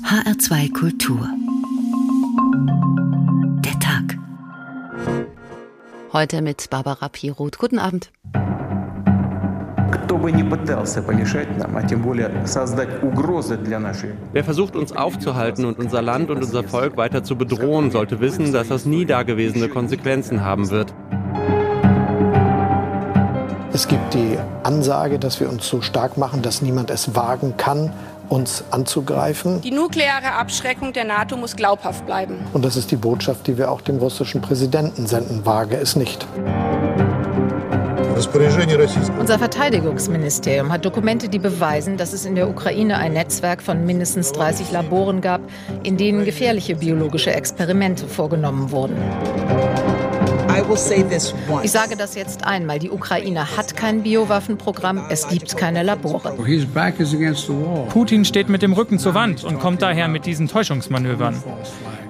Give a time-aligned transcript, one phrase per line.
[0.00, 1.28] HR2 Kultur.
[3.62, 4.16] Der Tag.
[6.14, 7.58] Heute mit Barbara Piroth.
[7.58, 8.10] Guten Abend.
[14.32, 18.50] Wer versucht uns aufzuhalten und unser Land und unser Volk weiter zu bedrohen, sollte wissen,
[18.50, 20.94] dass das nie dagewesene Konsequenzen haben wird.
[23.74, 27.92] Es gibt die Ansage, dass wir uns so stark machen, dass niemand es wagen kann,
[28.32, 29.60] uns anzugreifen.
[29.60, 32.38] Die nukleare Abschreckung der NATO muss glaubhaft bleiben.
[32.54, 35.44] Und das ist die Botschaft, die wir auch dem russischen Präsidenten senden.
[35.44, 36.26] Wage es nicht.
[39.18, 44.32] Unser Verteidigungsministerium hat Dokumente, die beweisen, dass es in der Ukraine ein Netzwerk von mindestens
[44.32, 45.42] 30 Laboren gab,
[45.82, 48.96] in denen gefährliche biologische Experimente vorgenommen wurden.
[51.62, 52.78] Ich sage das jetzt einmal.
[52.78, 55.06] Die Ukraine hat kein Biowaffenprogramm.
[55.08, 56.34] Es gibt keine Labore.
[57.88, 61.42] Putin steht mit dem Rücken zur Wand und kommt daher mit diesen Täuschungsmanövern.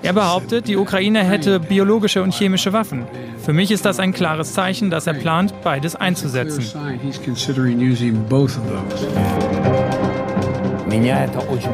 [0.03, 3.05] Er behauptet, die Ukraine hätte biologische und chemische Waffen.
[3.43, 6.65] Für mich ist das ein klares Zeichen, dass er plant, beides einzusetzen.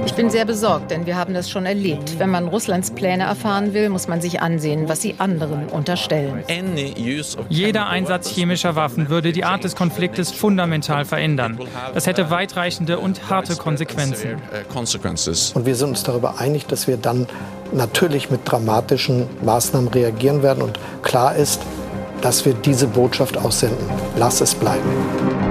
[0.06, 2.18] Ich bin sehr besorgt, denn wir haben das schon erlebt.
[2.18, 6.44] Wenn man Russlands Pläne erfahren will, muss man sich ansehen, was sie anderen unterstellen.
[7.48, 11.58] Jeder Einsatz chemischer Waffen würde die Art des Konfliktes fundamental verändern.
[11.94, 14.36] Das hätte weitreichende und harte Konsequenzen.
[15.54, 17.26] Und wir sind uns darüber einig, dass wir dann
[17.72, 20.62] natürlich mit dramatischen Maßnahmen reagieren werden.
[20.62, 21.60] Und klar ist,
[22.20, 23.78] dass wir diese Botschaft aussenden.
[24.16, 25.47] Lass es bleiben.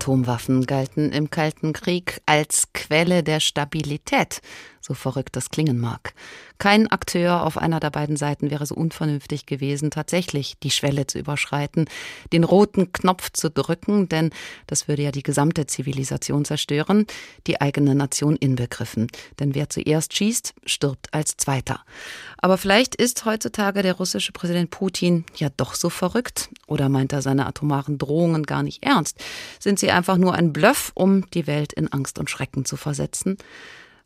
[0.00, 4.40] Atomwaffen galten im Kalten Krieg als Quelle der Stabilität,
[4.80, 6.14] so verrückt das klingen mag.
[6.60, 11.18] Kein Akteur auf einer der beiden Seiten wäre so unvernünftig gewesen, tatsächlich die Schwelle zu
[11.18, 11.86] überschreiten,
[12.34, 14.28] den roten Knopf zu drücken, denn
[14.66, 17.06] das würde ja die gesamte Zivilisation zerstören,
[17.46, 19.06] die eigene Nation inbegriffen.
[19.38, 21.80] Denn wer zuerst schießt, stirbt als Zweiter.
[22.36, 27.22] Aber vielleicht ist heutzutage der russische Präsident Putin ja doch so verrückt oder meint er
[27.22, 29.16] seine atomaren Drohungen gar nicht ernst?
[29.60, 33.38] Sind sie einfach nur ein Bluff, um die Welt in Angst und Schrecken zu versetzen?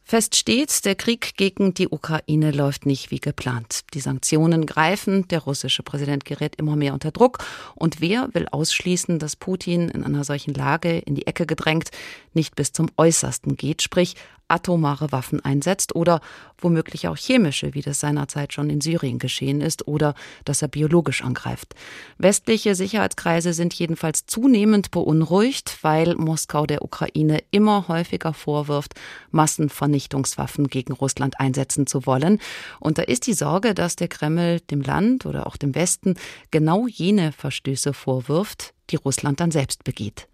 [0.06, 3.84] Fest steht, der Krieg gegen die Ukraine läuft nicht wie geplant.
[3.94, 7.38] Die Sanktionen greifen, der russische Präsident gerät immer mehr unter Druck.
[7.74, 11.90] Und wer will ausschließen, dass Putin in einer solchen Lage in die Ecke gedrängt
[12.34, 14.14] nicht bis zum Äußersten geht, sprich
[14.48, 16.20] atomare Waffen einsetzt oder
[16.58, 21.22] womöglich auch chemische, wie das seinerzeit schon in Syrien geschehen ist, oder dass er biologisch
[21.22, 21.74] angreift.
[22.18, 28.94] Westliche Sicherheitskreise sind jedenfalls zunehmend beunruhigt, weil Moskau der Ukraine immer häufiger vorwirft,
[29.30, 32.40] Massenvernichtungswaffen gegen Russland einsetzen zu wollen.
[32.80, 36.14] Und da ist die Sorge, dass der Kreml dem Land oder auch dem Westen
[36.50, 40.28] genau jene Verstöße vorwirft, die Russland dann selbst begeht.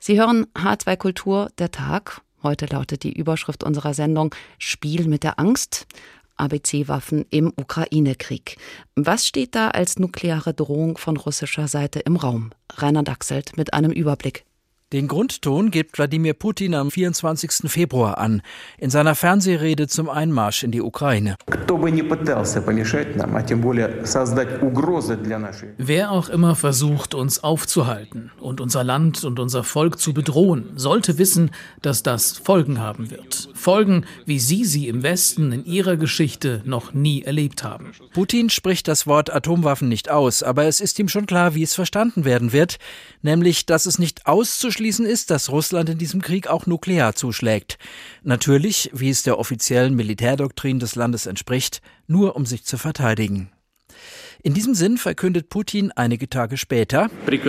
[0.00, 2.22] Sie hören H2 Kultur, der Tag.
[2.42, 5.86] Heute lautet die Überschrift unserer Sendung Spiel mit der Angst.
[6.36, 8.58] ABC-Waffen im Ukraine-Krieg.
[8.94, 12.50] Was steht da als nukleare Drohung von russischer Seite im Raum?
[12.76, 14.44] Rainer Dachselt mit einem Überblick.
[14.90, 17.70] Den Grundton gibt Wladimir Putin am 24.
[17.70, 18.40] Februar an,
[18.78, 21.36] in seiner Fernsehrede zum Einmarsch in die Ukraine.
[25.76, 31.18] Wer auch immer versucht, uns aufzuhalten und unser Land und unser Volk zu bedrohen, sollte
[31.18, 31.50] wissen,
[31.82, 33.50] dass das Folgen haben wird.
[33.52, 37.92] Folgen, wie Sie sie im Westen in Ihrer Geschichte noch nie erlebt haben.
[38.14, 41.74] Putin spricht das Wort Atomwaffen nicht aus, aber es ist ihm schon klar, wie es
[41.74, 42.78] verstanden werden wird,
[43.20, 47.78] nämlich, dass es nicht auszuschließen auszuschließen ist, dass Russland in diesem Krieg auch nuklear zuschlägt.
[48.22, 53.50] Natürlich, wie es der offiziellen Militärdoktrin des Landes entspricht, nur um sich zu verteidigen.
[54.44, 57.40] In diesem Sinn verkündet Putin einige Tage später, ich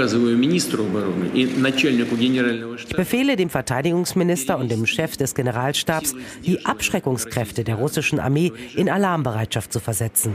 [2.95, 9.71] befehle dem Verteidigungsminister und dem Chef des Generalstabs, die Abschreckungskräfte der russischen Armee in Alarmbereitschaft
[9.71, 10.33] zu versetzen.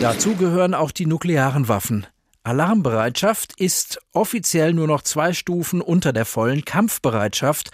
[0.00, 2.06] Dazu gehören auch die nuklearen Waffen.
[2.48, 7.68] Alarmbereitschaft ist offiziell nur noch zwei Stufen unter der vollen Kampfbereitschaft,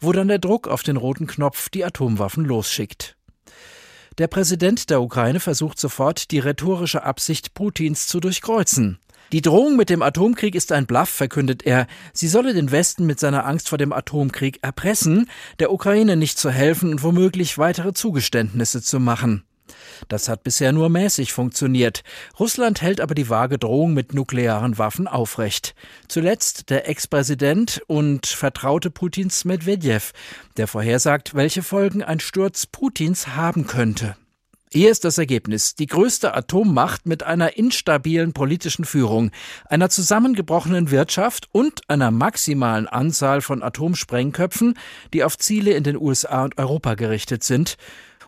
[0.00, 3.16] wo dann der Druck auf den roten Knopf die Atomwaffen losschickt.
[4.18, 8.98] Der Präsident der Ukraine versucht sofort, die rhetorische Absicht Putins zu durchkreuzen.
[9.32, 11.86] Die Drohung mit dem Atomkrieg ist ein Bluff, verkündet er.
[12.12, 16.50] Sie solle den Westen mit seiner Angst vor dem Atomkrieg erpressen, der Ukraine nicht zu
[16.50, 19.47] helfen und womöglich weitere Zugeständnisse zu machen.
[20.08, 22.02] Das hat bisher nur mäßig funktioniert.
[22.38, 25.74] Russland hält aber die vage Drohung mit nuklearen Waffen aufrecht.
[26.08, 30.12] Zuletzt der Ex-Präsident und Vertraute Putins Medvedev,
[30.56, 34.16] der vorhersagt, welche Folgen ein Sturz Putins haben könnte.
[34.70, 35.76] Hier ist das Ergebnis.
[35.76, 39.30] Die größte Atommacht mit einer instabilen politischen Führung,
[39.64, 44.74] einer zusammengebrochenen Wirtschaft und einer maximalen Anzahl von Atomsprengköpfen,
[45.14, 47.78] die auf Ziele in den USA und Europa gerichtet sind,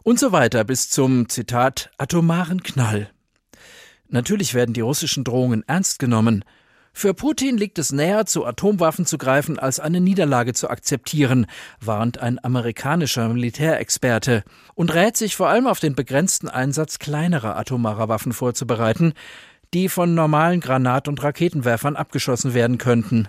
[0.02, 3.10] und so weiter bis zum Zitat atomaren Knall.
[4.08, 6.44] Natürlich werden die russischen Drohungen ernst genommen.
[6.92, 11.46] Für Putin liegt es näher, zu Atomwaffen zu greifen, als eine Niederlage zu akzeptieren,
[11.80, 14.42] warnt ein amerikanischer Militärexperte
[14.74, 19.12] und rät sich vor allem auf den begrenzten Einsatz kleinerer atomarer Waffen vorzubereiten,
[19.72, 23.28] die von normalen Granat- und Raketenwerfern abgeschossen werden könnten.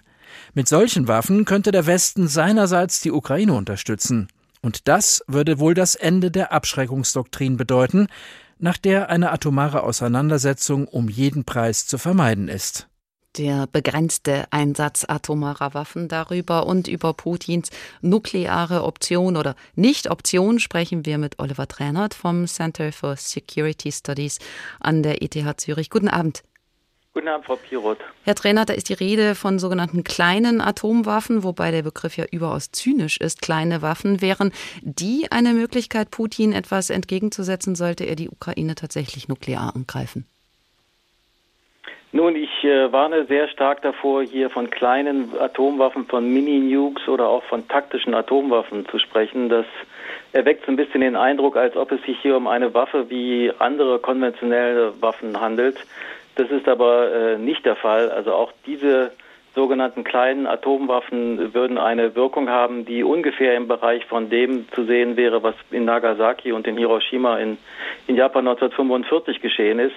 [0.56, 4.28] Mit solchen Waffen könnte der Westen seinerseits die Ukraine unterstützen.
[4.62, 8.08] Und das würde wohl das Ende der Abschreckungsdoktrin bedeuten,
[8.60, 12.88] nach der eine atomare Auseinandersetzung um jeden Preis zu vermeiden ist
[13.38, 16.08] der begrenzte Einsatz atomarer Waffen.
[16.08, 17.70] Darüber und über Putins
[18.02, 24.40] nukleare Option oder Nicht-Option sprechen wir mit Oliver Tränert vom Center for Security Studies
[24.80, 25.90] an der ETH Zürich.
[25.90, 26.44] Guten Abend.
[27.14, 27.98] Guten Abend, Frau Piroth.
[28.24, 32.72] Herr Trainer, da ist die Rede von sogenannten kleinen Atomwaffen, wobei der Begriff ja überaus
[32.72, 33.42] zynisch ist.
[33.42, 39.76] Kleine Waffen wären die eine Möglichkeit, Putin etwas entgegenzusetzen, sollte er die Ukraine tatsächlich nuklear
[39.76, 40.26] angreifen?
[42.14, 47.44] Nun, ich äh, warne sehr stark davor, hier von kleinen Atomwaffen, von Mini-Nukes oder auch
[47.44, 49.48] von taktischen Atomwaffen zu sprechen.
[49.48, 49.66] Das
[50.34, 53.52] erweckt so ein bisschen den Eindruck, als ob es sich hier um eine Waffe wie
[53.60, 55.78] andere konventionelle Waffen handelt.
[56.42, 58.10] Das ist aber äh, nicht der Fall.
[58.10, 59.12] Also auch diese
[59.54, 65.18] sogenannten kleinen Atomwaffen würden eine Wirkung haben, die ungefähr im Bereich von dem zu sehen
[65.18, 67.60] wäre, was in Nagasaki und in Hiroshima in,
[68.08, 69.94] in Japan 1945 geschehen ist.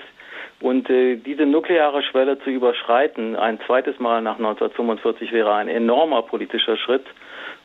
[0.61, 6.21] Und äh, diese nukleare Schwelle zu überschreiten, ein zweites Mal nach 1945, wäre ein enormer
[6.21, 7.07] politischer Schritt.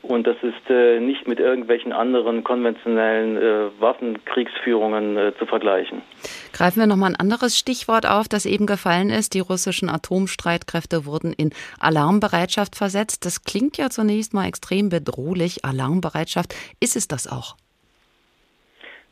[0.02, 6.02] Und das ist äh, nicht mit irgendwelchen anderen konventionellen äh, Waffenkriegsführungen äh, zu vergleichen.
[6.52, 9.34] Greifen wir nochmal ein anderes Stichwort auf, das eben gefallen ist.
[9.34, 11.50] Die russischen Atomstreitkräfte wurden in
[11.80, 13.26] Alarmbereitschaft versetzt.
[13.26, 15.64] Das klingt ja zunächst mal extrem bedrohlich.
[15.64, 16.54] Alarmbereitschaft.
[16.80, 17.56] Ist es das auch?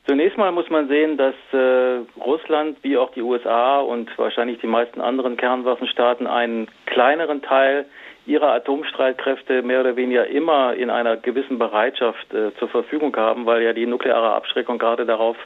[0.08, 4.66] Zunächst mal muss man sehen, dass äh, Russland wie auch die USA und wahrscheinlich die
[4.66, 7.84] meisten anderen Kernwaffenstaaten einen kleineren Teil
[8.28, 13.62] ihrer Atomstreitkräfte mehr oder weniger immer in einer gewissen Bereitschaft äh, zur Verfügung haben, weil
[13.62, 15.36] ja die nukleare Abschreckung gerade darauf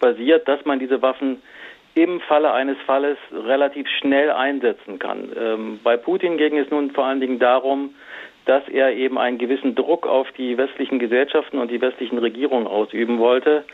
[0.00, 1.40] basiert, dass man diese Waffen
[1.94, 5.30] im Falle eines Falles relativ schnell einsetzen kann.
[5.38, 7.94] Ähm, bei Putin ging es nun vor allen Dingen darum,
[8.46, 13.18] dass er eben einen gewissen Druck auf die westlichen Gesellschaften und die westlichen Regierungen ausüben
[13.18, 13.64] wollte.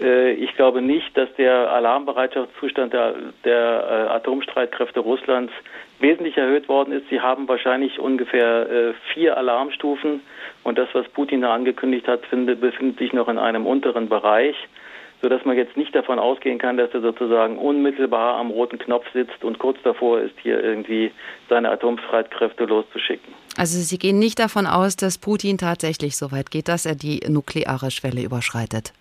[0.00, 3.14] Äh, ich glaube nicht, dass der Alarmbereitschaftszustand der,
[3.44, 5.52] der äh, Atomstreitkräfte Russlands
[5.98, 7.08] wesentlich erhöht worden ist.
[7.10, 10.20] Sie haben wahrscheinlich ungefähr äh, vier Alarmstufen
[10.64, 14.56] und das, was Putin da angekündigt hat, finde, befindet sich noch in einem unteren Bereich,
[15.20, 19.44] sodass man jetzt nicht davon ausgehen kann, dass er sozusagen unmittelbar am roten Knopf sitzt
[19.44, 21.12] und kurz davor ist, hier irgendwie
[21.48, 23.32] seine Atomstreitkräfte loszuschicken.
[23.56, 27.20] Also Sie gehen nicht davon aus, dass Putin tatsächlich so weit geht, dass er die
[27.28, 28.92] nukleare Schwelle überschreitet.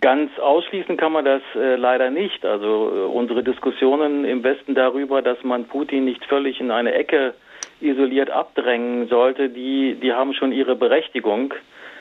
[0.00, 2.44] Ganz ausschließen kann man das äh, leider nicht.
[2.46, 7.34] Also äh, unsere Diskussionen im Westen darüber, dass man Putin nicht völlig in eine Ecke
[7.82, 11.52] isoliert abdrängen sollte, die, die haben schon ihre Berechtigung.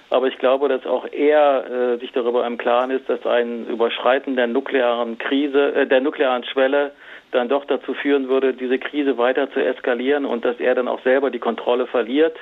[0.10, 4.36] Aber ich glaube, dass auch er äh, sich darüber im Klaren ist, dass ein Überschreiten
[4.38, 6.92] der nuklearen Krise, äh, der nuklearen Schwelle
[7.31, 11.02] dann doch dazu führen würde, diese Krise weiter zu eskalieren und dass er dann auch
[11.04, 12.38] selber die Kontrolle verliert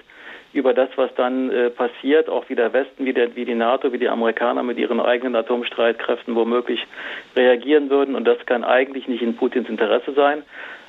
[0.54, 3.92] über das, was dann äh, passiert, auch wie der Westen, wie, der, wie die NATO,
[3.92, 6.86] wie die Amerikaner mit ihren eigenen Atomstreitkräften womöglich
[7.36, 8.16] reagieren würden.
[8.16, 10.44] Und das kann eigentlich nicht in Putins Interesse sein.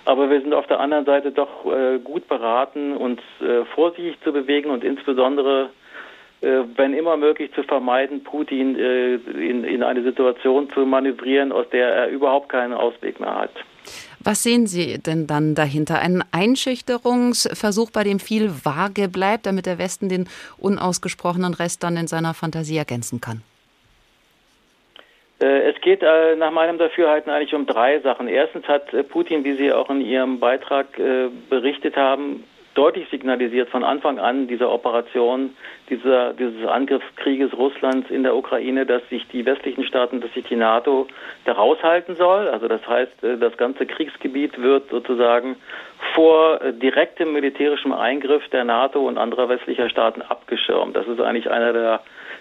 [0.05, 4.33] Aber wir sind auf der anderen Seite doch äh, gut beraten, uns äh, vorsichtig zu
[4.33, 5.69] bewegen und insbesondere,
[6.41, 11.69] äh, wenn immer möglich, zu vermeiden, Putin äh, in, in eine Situation zu manövrieren, aus
[11.71, 13.51] der er überhaupt keinen Ausweg mehr hat.
[14.21, 16.01] Was sehen Sie denn dann dahinter?
[16.01, 22.07] Ein Einschüchterungsversuch, bei dem viel vage bleibt, damit der Westen den unausgesprochenen Rest dann in
[22.07, 23.43] seiner Fantasie ergänzen kann?
[25.41, 28.29] Äh, es geht äh, nach meinem Dafürhalten eigentlich um drei Sachen.
[28.29, 30.87] Erstens hat äh, Putin, wie Sie auch in Ihrem Beitrag
[31.49, 32.45] berichtet haben,
[32.75, 35.57] deutlich signalisiert von Anfang an dieser Operation,
[35.91, 40.57] dieser, dieses Angriffskrieges Russlands in der Ukraine, dass sich die westlichen Staaten, dass sich die
[40.57, 41.07] NATO
[41.45, 42.49] da raushalten soll.
[42.49, 45.57] Also das heißt, äh, das ganze Kriegsgebiet wird sozusagen
[46.15, 50.97] vor direktem militärischem Eingriff der NATO und anderer westlicher Staaten abgeschirmt.
[50.97, 52.01] Das ist eigentlich einer der,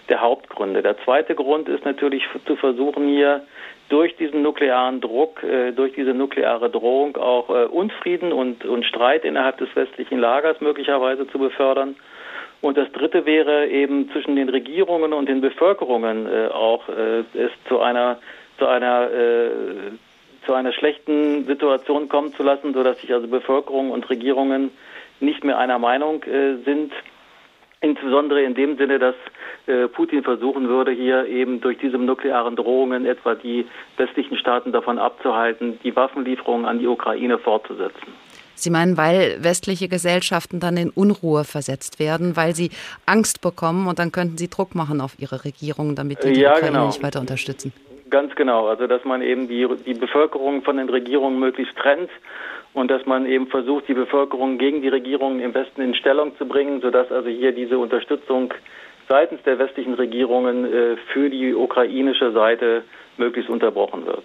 [0.10, 0.82] der Hauptgründe.
[0.82, 3.42] Der zweite Grund ist natürlich zu versuchen, hier
[3.90, 9.24] durch diesen nuklearen Druck, äh, durch diese nukleare Drohung auch äh, Unfrieden und, und Streit
[9.24, 11.96] innerhalb des westlichen Lagers möglicherweise zu befördern.
[12.60, 17.80] Und das Dritte wäre eben zwischen den Regierungen und den Bevölkerungen äh, auch es zu
[17.80, 18.20] einer
[18.58, 19.10] zu einer
[20.46, 24.72] zu einer schlechten Situation kommen zu lassen, sodass sich also Bevölkerung und Regierungen
[25.20, 26.24] nicht mehr einer Meinung
[26.66, 26.92] sind.
[27.82, 29.16] Insbesondere in dem Sinne, dass
[29.68, 33.68] äh, Putin versuchen würde, hier eben durch diese nuklearen Drohungen etwa die
[33.98, 38.14] westlichen Staaten davon abzuhalten, die Waffenlieferungen an die Ukraine fortzusetzen.
[38.56, 42.72] Sie meinen, weil westliche Gesellschaften dann in Unruhe versetzt werden, weil sie
[43.06, 46.54] Angst bekommen und dann könnten sie Druck machen auf ihre Regierungen, damit die, die ja,
[46.54, 46.88] Ukraine genau.
[46.88, 47.72] nicht weiter unterstützen.
[48.10, 52.10] Ganz genau, also dass man eben die, die Bevölkerung von den Regierungen möglichst trennt
[52.78, 56.46] und dass man eben versucht, die Bevölkerung gegen die Regierungen im Westen in Stellung zu
[56.46, 58.54] bringen, sodass also hier diese Unterstützung
[59.10, 62.84] seitens der westlichen Regierungen äh, für die ukrainische Seite
[63.18, 64.24] möglichst unterbrochen wird.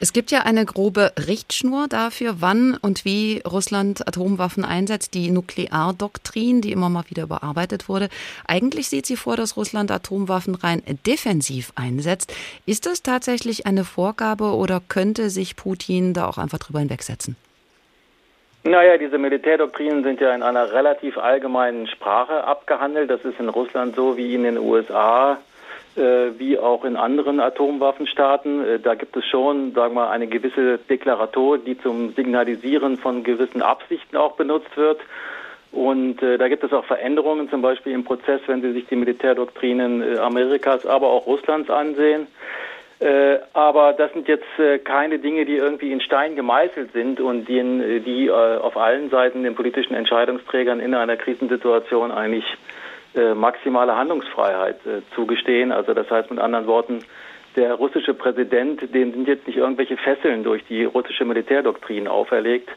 [0.00, 6.60] Es gibt ja eine grobe Richtschnur dafür, wann und wie Russland Atomwaffen einsetzt, die Nukleardoktrin,
[6.60, 8.08] die immer mal wieder überarbeitet wurde.
[8.44, 12.34] Eigentlich sieht sie vor, dass Russland Atomwaffen rein defensiv einsetzt.
[12.66, 17.36] Ist das tatsächlich eine Vorgabe oder könnte sich Putin da auch einfach drüber hinwegsetzen?
[18.64, 23.10] Naja, diese Militärdoktrinen sind ja in einer relativ allgemeinen Sprache abgehandelt.
[23.10, 25.38] Das ist in Russland so wie in den USA,
[25.96, 28.64] äh, wie auch in anderen Atomwaffenstaaten.
[28.64, 33.24] Äh, da gibt es schon, sagen wir mal, eine gewisse Deklaratur, die zum Signalisieren von
[33.24, 35.00] gewissen Absichten auch benutzt wird.
[35.72, 38.96] Und äh, da gibt es auch Veränderungen, zum Beispiel im Prozess, wenn Sie sich die
[38.96, 42.28] Militärdoktrinen äh, Amerikas, aber auch Russlands ansehen.
[43.02, 47.48] Äh, aber das sind jetzt äh, keine Dinge, die irgendwie in Stein gemeißelt sind und
[47.48, 52.44] die, äh, die auf allen Seiten den politischen Entscheidungsträgern in einer Krisensituation eigentlich
[53.34, 54.76] maximale Handlungsfreiheit
[55.14, 55.70] zugestehen.
[55.70, 57.00] Also das heißt mit anderen Worten,
[57.56, 62.70] der russische Präsident, dem sind jetzt nicht irgendwelche Fesseln durch die russische Militärdoktrin auferlegt,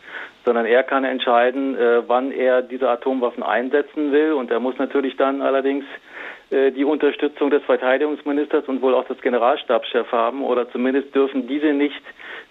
[0.43, 1.77] sondern er kann entscheiden,
[2.07, 4.33] wann er diese Atomwaffen einsetzen will.
[4.33, 6.14] Und er muss natürlich dann allerdings äh,
[6.51, 12.01] die Unterstützung des Verteidigungsministers und wohl auch des Generalstabschefs haben oder zumindest dürfen diese nicht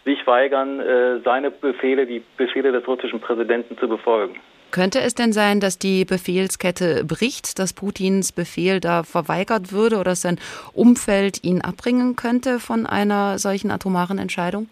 [0.04, 4.36] sich weigern, äh, seine Befehle, die Befehle des russischen Präsidenten zu befolgen.
[4.70, 10.16] Könnte es denn sein, dass die Befehlskette bricht, dass Putins Befehl da verweigert würde oder
[10.16, 10.38] sein
[10.72, 14.68] Umfeld ihn abbringen könnte von einer solchen atomaren Entscheidung?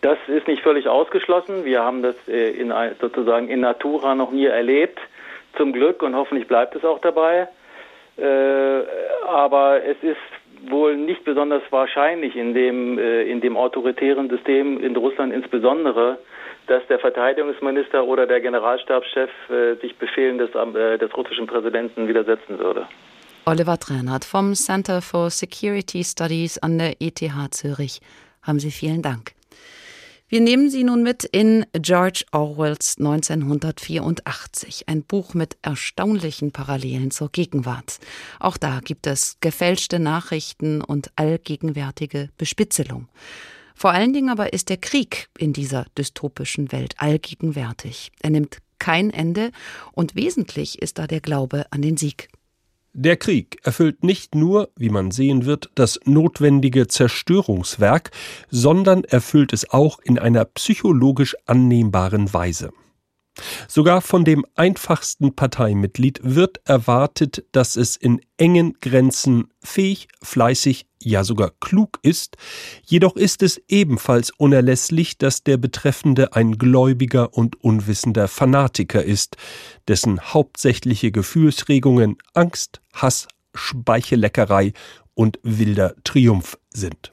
[0.00, 1.64] Das ist nicht völlig ausgeschlossen.
[1.64, 4.98] Wir haben das äh, in, sozusagen in Natura noch nie erlebt,
[5.56, 7.48] zum Glück, und hoffentlich bleibt es auch dabei.
[8.18, 8.82] Äh,
[9.28, 14.96] aber es ist wohl nicht besonders wahrscheinlich in dem, äh, in dem autoritären System in
[14.96, 16.18] Russland insbesondere,
[16.66, 22.86] dass der Verteidigungsminister oder der Generalstabschef äh, sich Befehlen des, des russischen Präsidenten widersetzen würde.
[23.46, 27.22] Oliver Trennert vom Center for Security Studies an der ETH
[27.52, 28.00] Zürich.
[28.42, 29.37] Haben Sie vielen Dank.
[30.30, 37.30] Wir nehmen Sie nun mit in George Orwells 1984, ein Buch mit erstaunlichen Parallelen zur
[37.32, 37.98] Gegenwart.
[38.38, 43.08] Auch da gibt es gefälschte Nachrichten und allgegenwärtige Bespitzelung.
[43.74, 48.12] Vor allen Dingen aber ist der Krieg in dieser dystopischen Welt allgegenwärtig.
[48.20, 49.50] Er nimmt kein Ende
[49.92, 52.28] und wesentlich ist da der Glaube an den Sieg.
[52.94, 58.10] Der Krieg erfüllt nicht nur, wie man sehen wird, das notwendige Zerstörungswerk,
[58.50, 62.70] sondern erfüllt es auch in einer psychologisch annehmbaren Weise.
[63.68, 71.24] Sogar von dem einfachsten Parteimitglied wird erwartet, dass es in engen Grenzen fähig, fleißig, ja
[71.24, 72.36] sogar klug ist,
[72.84, 79.36] jedoch ist es ebenfalls unerlässlich, dass der Betreffende ein gläubiger und unwissender Fanatiker ist,
[79.86, 84.72] dessen hauptsächliche Gefühlsregungen Angst, Hass, Speichelleckerei
[85.14, 87.12] und wilder Triumph sind.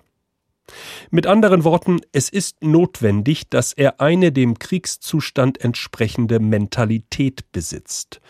[1.12, 8.22] Mit anderen Worten, es ist notwendig, dass er eine dem Kriegszustand entsprechende Mentalität besitzt.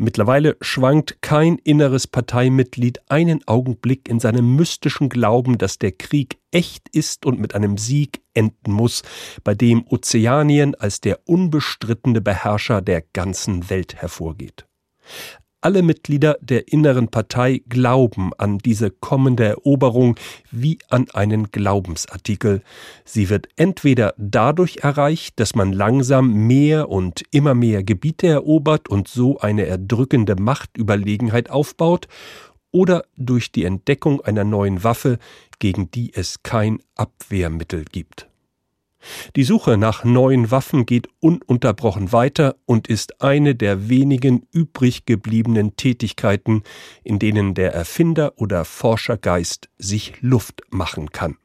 [0.00, 6.88] Mittlerweile schwankt kein inneres Parteimitglied einen Augenblick in seinem mystischen Glauben, dass der Krieg echt
[6.90, 9.02] ist und mit einem Sieg enden muss,
[9.42, 14.66] bei dem Ozeanien als der unbestrittene Beherrscher der ganzen Welt hervorgeht.
[15.60, 20.14] Alle Mitglieder der inneren Partei glauben an diese kommende Eroberung
[20.52, 22.62] wie an einen Glaubensartikel.
[23.04, 29.08] Sie wird entweder dadurch erreicht, dass man langsam mehr und immer mehr Gebiete erobert und
[29.08, 32.06] so eine erdrückende Machtüberlegenheit aufbaut,
[32.70, 35.18] oder durch die Entdeckung einer neuen Waffe,
[35.58, 38.27] gegen die es kein Abwehrmittel gibt.
[39.36, 45.76] Die Suche nach neuen Waffen geht ununterbrochen weiter und ist eine der wenigen übrig gebliebenen
[45.76, 46.62] Tätigkeiten,
[47.04, 51.36] in denen der Erfinder oder Forschergeist sich Luft machen kann.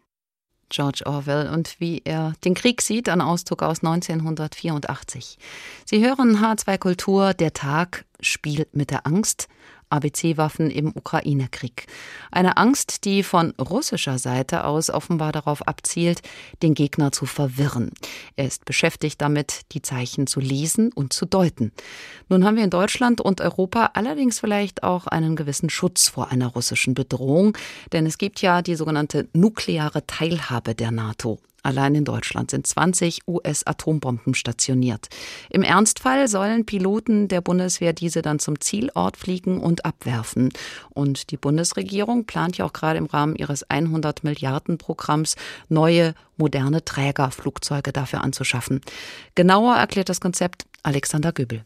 [0.74, 5.38] George Orwell und wie er den Krieg sieht, ein Auszug aus 1984.
[5.86, 9.48] Sie hören H2 Kultur, der Tag spielt mit der Angst,
[9.94, 11.88] ABC-Waffen im Ukraine-Krieg.
[12.32, 16.22] Eine Angst, die von russischer Seite aus offenbar darauf abzielt,
[16.62, 17.92] den Gegner zu verwirren.
[18.36, 21.72] Er ist beschäftigt damit, die Zeichen zu lesen und zu deuten.
[22.28, 26.48] Nun haben wir in Deutschland und Europa allerdings vielleicht auch einen gewissen Schutz vor einer
[26.48, 27.58] russischen Bedrohung,
[27.92, 31.40] denn es gibt ja die sogenannte nukleare Teilhabe der NATO.
[31.64, 35.08] Allein in Deutschland sind 20 US-Atombomben stationiert.
[35.50, 40.52] Im Ernstfall sollen Piloten der Bundeswehr diese dann zum Zielort fliegen und abwerfen.
[40.90, 45.36] Und die Bundesregierung plant ja auch gerade im Rahmen ihres 100 Milliarden Programms
[45.70, 48.82] neue moderne Trägerflugzeuge dafür anzuschaffen.
[49.36, 51.64] Genauer erklärt das Konzept Alexander Göbel.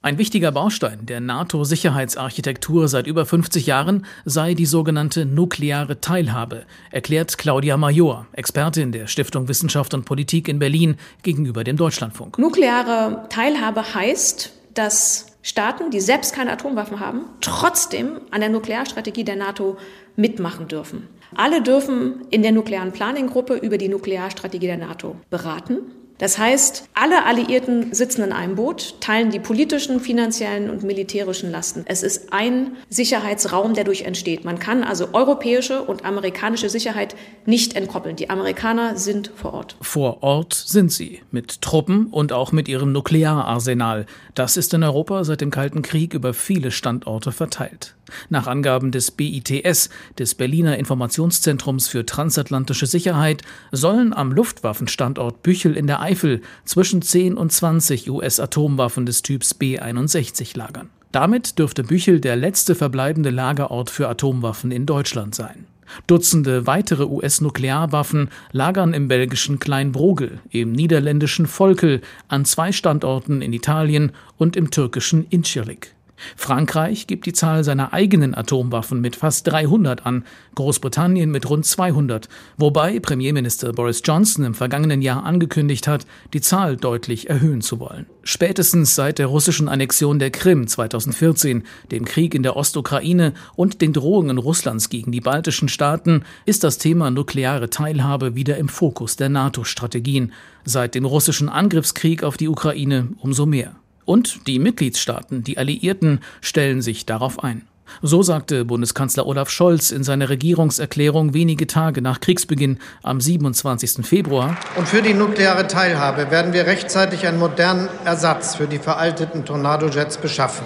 [0.00, 7.36] Ein wichtiger Baustein der NATO-Sicherheitsarchitektur seit über 50 Jahren sei die sogenannte nukleare Teilhabe, erklärt
[7.36, 12.38] Claudia Major, Expertin der Stiftung Wissenschaft und Politik in Berlin gegenüber dem Deutschlandfunk.
[12.38, 19.34] Nukleare Teilhabe heißt, dass Staaten, die selbst keine Atomwaffen haben, trotzdem an der Nuklearstrategie der
[19.34, 19.78] NATO
[20.14, 21.08] mitmachen dürfen.
[21.34, 25.78] Alle dürfen in der nuklearen Planning-Gruppe über die Nuklearstrategie der NATO beraten.
[26.18, 31.84] Das heißt, alle Alliierten sitzen in einem Boot, teilen die politischen, finanziellen und militärischen Lasten.
[31.86, 34.44] Es ist ein Sicherheitsraum, der durch entsteht.
[34.44, 37.14] Man kann also europäische und amerikanische Sicherheit
[37.46, 38.16] nicht entkoppeln.
[38.16, 39.76] Die Amerikaner sind vor Ort.
[39.80, 44.06] Vor Ort sind sie, mit Truppen und auch mit ihrem Nukleararsenal.
[44.34, 47.94] Das ist in Europa seit dem Kalten Krieg über viele Standorte verteilt.
[48.28, 55.86] Nach Angaben des BITS, des Berliner Informationszentrums für transatlantische Sicherheit, sollen am Luftwaffenstandort Büchel in
[55.86, 60.88] der Eifel zwischen 10 und 20 US-Atomwaffen des Typs B-61 lagern.
[61.12, 65.66] Damit dürfte Büchel der letzte verbleibende Lagerort für Atomwaffen in Deutschland sein.
[66.06, 74.12] Dutzende weitere US-Nuklearwaffen lagern im belgischen Kleinbrogel, im niederländischen Volkel, an zwei Standorten in Italien
[74.36, 75.94] und im türkischen Incirlik.
[76.36, 82.28] Frankreich gibt die Zahl seiner eigenen Atomwaffen mit fast 300 an, Großbritannien mit rund 200,
[82.56, 88.06] wobei Premierminister Boris Johnson im vergangenen Jahr angekündigt hat, die Zahl deutlich erhöhen zu wollen.
[88.22, 93.92] Spätestens seit der russischen Annexion der Krim 2014, dem Krieg in der Ostukraine und den
[93.92, 99.28] Drohungen Russlands gegen die baltischen Staaten ist das Thema nukleare Teilhabe wieder im Fokus der
[99.28, 100.32] NATO-Strategien,
[100.64, 103.76] seit dem russischen Angriffskrieg auf die Ukraine umso mehr.
[104.08, 107.68] Und die Mitgliedstaaten, die Alliierten, stellen sich darauf ein.
[108.00, 114.06] So sagte Bundeskanzler Olaf Scholz in seiner Regierungserklärung wenige Tage nach Kriegsbeginn am 27.
[114.06, 114.56] Februar.
[114.76, 120.16] Und für die nukleare Teilhabe werden wir rechtzeitig einen modernen Ersatz für die veralteten Tornado-Jets
[120.16, 120.64] beschaffen.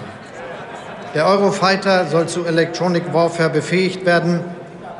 [1.13, 4.39] Der Eurofighter soll zu Electronic Warfare befähigt werden.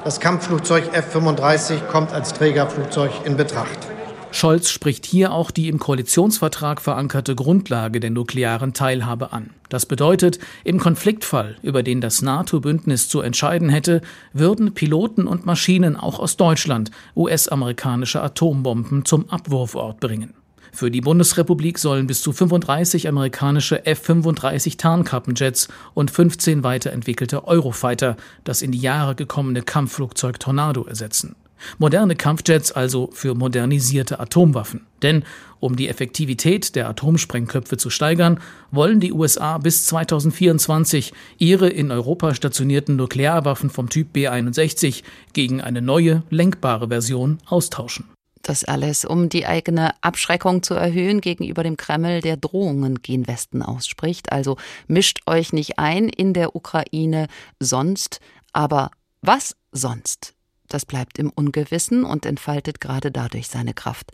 [0.03, 3.92] Das Kampfflugzeug F-35 kommt als Trägerflugzeug in Betracht.
[4.33, 9.51] Scholz spricht hier auch die im Koalitionsvertrag verankerte Grundlage der nuklearen Teilhabe an.
[9.69, 14.01] Das bedeutet, im Konfliktfall, über den das NATO-Bündnis zu entscheiden hätte,
[14.33, 20.33] würden Piloten und Maschinen auch aus Deutschland US-amerikanische Atombomben zum Abwurfort bringen.
[20.71, 28.63] Für die Bundesrepublik sollen bis zu 35 amerikanische F-35 Tarnkappenjets und 15 weiterentwickelte Eurofighter das
[28.63, 31.35] in die Jahre gekommene Kampfflugzeug Tornado ersetzen.
[31.77, 34.85] Moderne Kampfjets also für modernisierte Atomwaffen.
[35.01, 35.23] Denn
[35.59, 38.39] um die Effektivität der Atomsprengköpfe zu steigern,
[38.71, 45.81] wollen die USA bis 2024 ihre in Europa stationierten Nuklearwaffen vom Typ B61 gegen eine
[45.81, 48.05] neue, lenkbare Version austauschen.
[48.41, 53.61] Das alles, um die eigene Abschreckung zu erhöhen gegenüber dem Kreml, der Drohungen gen Westen
[53.61, 54.33] ausspricht.
[54.33, 57.27] Also mischt euch nicht ein in der Ukraine
[57.61, 58.19] sonst.
[58.51, 60.32] Aber was sonst?
[60.73, 64.09] Das bleibt im Ungewissen und entfaltet gerade dadurch seine Kraft.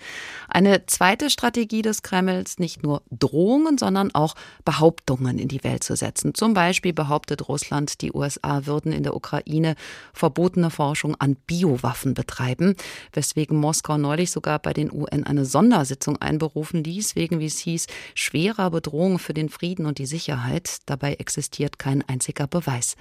[0.50, 5.95] Eine zweite Strategie des Kremls, nicht nur Drohungen, sondern auch Behauptungen in die Welt zu
[5.95, 6.34] setzen.
[6.34, 9.76] Zum Beispiel behauptet Russland, die USA würden in der Ukraine
[10.12, 12.76] verbotene Forschung an Biowaffen betreiben,
[13.13, 17.88] weswegen Moskau neulich sogar bei den UN eine Sondersitzung einberufen ließ, wegen, wie es hieß,
[18.15, 20.80] schwerer Bedrohung für den Frieden und die Sicherheit.
[20.88, 22.98] Dabei existiert kein einziger Beweis.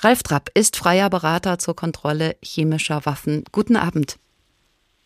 [0.00, 3.42] Ralf Trapp ist freier Berater zur Kontrolle chemischer Waffen.
[3.50, 4.16] Guten Abend.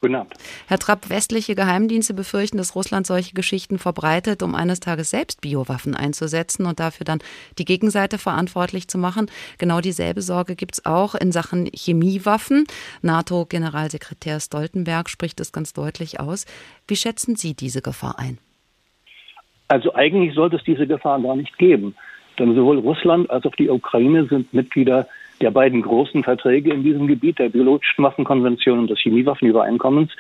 [0.02, 0.35] Guten Abend.
[0.66, 5.94] Herr Trapp, westliche Geheimdienste befürchten, dass Russland solche Geschichten verbreitet, um eines Tages selbst Biowaffen
[5.94, 7.20] einzusetzen und dafür dann
[7.59, 9.31] die Gegenseite verantwortlich zu machen.
[9.57, 12.66] Genau dieselbe Sorge gibt es auch in Sachen Chemiewaffen.
[13.00, 16.44] NATO-Generalsekretär Stoltenberg spricht es ganz deutlich aus.
[16.87, 18.37] Wie schätzen Sie diese Gefahr ein?
[19.68, 21.94] Also eigentlich sollte es diese Gefahr gar nicht geben.
[22.46, 25.07] Sowohl Russland als auch die Ukraine sind Mitglieder
[25.40, 30.11] der beiden großen Verträge in diesem Gebiet, der biologischen Waffenkonvention und des Chemiewaffenübereinkommens,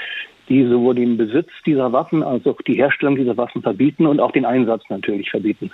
[0.48, 4.32] die sowohl den Besitz dieser Waffen als auch die Herstellung dieser Waffen verbieten und auch
[4.32, 5.70] den Einsatz natürlich verbieten.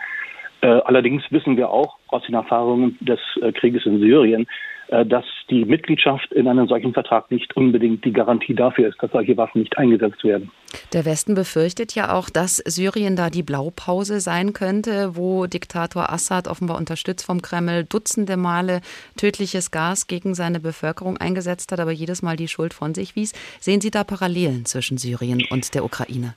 [0.61, 4.47] Äh, allerdings wissen wir auch aus den Erfahrungen des äh, Krieges in Syrien,
[4.89, 9.37] dass die Mitgliedschaft in einem solchen Vertrag nicht unbedingt die Garantie dafür ist, dass solche
[9.37, 10.51] Waffen nicht eingesetzt werden.
[10.93, 16.49] Der Westen befürchtet ja auch, dass Syrien da die Blaupause sein könnte, wo Diktator Assad
[16.49, 18.81] offenbar unterstützt vom Kreml dutzende Male
[19.17, 23.33] tödliches Gas gegen seine Bevölkerung eingesetzt hat, aber jedes Mal die Schuld von sich wies.
[23.61, 26.35] Sehen Sie da Parallelen zwischen Syrien und der Ukraine?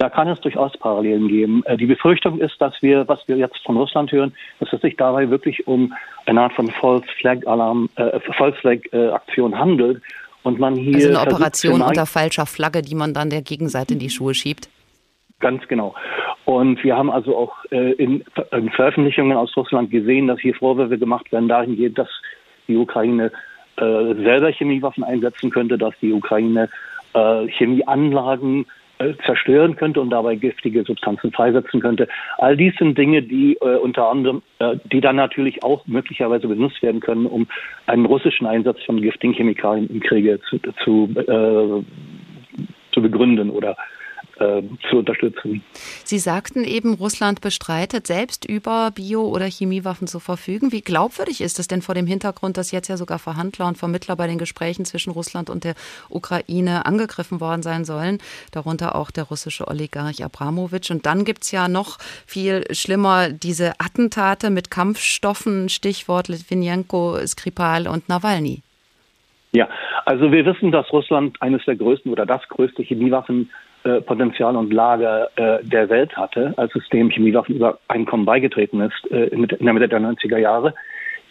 [0.00, 1.62] Da kann es durchaus Parallelen geben.
[1.66, 4.96] Äh, die Befürchtung ist, dass wir, was wir jetzt von Russland hören, dass es sich
[4.96, 5.92] dabei wirklich um
[6.24, 8.78] eine Art von False Flag Alarm, äh, False Flag
[9.12, 10.00] Aktion handelt
[10.42, 14.00] und man hier also eine Operation unter falscher Flagge, die man dann der Gegenseite in
[14.00, 14.70] die Schuhe schiebt.
[15.38, 15.94] Ganz genau.
[16.46, 20.98] Und wir haben also auch äh, in, in, Veröffentlichungen aus Russland gesehen, dass hier Vorwürfe
[20.98, 22.08] gemacht werden dahingehend, dass
[22.68, 23.32] die Ukraine
[23.76, 26.68] äh, selber Chemiewaffen einsetzen könnte, dass die Ukraine
[27.14, 28.66] äh, Chemieanlagen
[29.24, 32.08] zerstören könnte und dabei giftige Substanzen freisetzen könnte.
[32.38, 36.82] All dies sind Dinge, die äh, unter anderem, äh, die dann natürlich auch möglicherweise benutzt
[36.82, 37.46] werden können, um
[37.86, 41.82] einen russischen Einsatz von giftigen Chemikalien im Kriege zu, zu, äh,
[42.92, 43.76] zu begründen oder
[44.40, 45.62] äh, zu unterstützen.
[46.04, 50.72] Sie sagten eben, Russland bestreitet, selbst über Bio- oder Chemiewaffen zu verfügen.
[50.72, 54.16] Wie glaubwürdig ist es denn vor dem Hintergrund, dass jetzt ja sogar Verhandler und Vermittler
[54.16, 55.74] bei den Gesprächen zwischen Russland und der
[56.08, 58.18] Ukraine angegriffen worden sein sollen,
[58.50, 60.90] darunter auch der russische Oligarch Abramowitsch.
[60.90, 67.86] Und dann gibt es ja noch viel schlimmer diese Attentate mit Kampfstoffen, Stichwort Litvinenko, Skripal
[67.86, 68.62] und Nawalny.
[69.52, 69.68] Ja,
[70.06, 73.50] also wir wissen, dass Russland eines der größten oder das größte Chemiewaffen
[73.84, 79.26] äh, Potenzial und Lage äh, der Welt hatte, als es dem Chemiewaffenübereinkommen beigetreten ist äh,
[79.28, 80.74] in der Mitte der 90er Jahre.